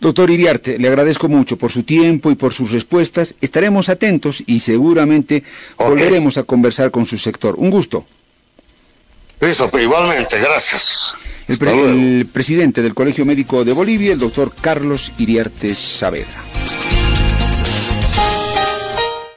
Doctor 0.00 0.30
Iriarte, 0.30 0.78
le 0.78 0.86
agradezco 0.86 1.28
mucho 1.28 1.56
por 1.56 1.72
su 1.72 1.82
tiempo 1.82 2.30
y 2.30 2.36
por 2.36 2.54
sus 2.54 2.70
respuestas. 2.70 3.34
Estaremos 3.40 3.88
atentos 3.88 4.44
y 4.46 4.60
seguramente 4.60 5.42
volveremos 5.76 6.38
a 6.38 6.44
conversar 6.44 6.92
con 6.92 7.04
su 7.04 7.18
sector. 7.18 7.56
Un 7.56 7.70
gusto. 7.70 8.06
Listo, 9.40 9.68
pues, 9.70 9.84
igualmente, 9.84 10.38
gracias. 10.38 11.14
El, 11.48 11.68
el 11.68 12.26
presidente 12.26 12.82
del 12.82 12.94
Colegio 12.94 13.24
Médico 13.24 13.64
de 13.64 13.72
Bolivia, 13.72 14.12
el 14.12 14.18
doctor 14.18 14.52
Carlos 14.60 15.12
Iriarte 15.18 15.74
Saavedra. 15.74 16.44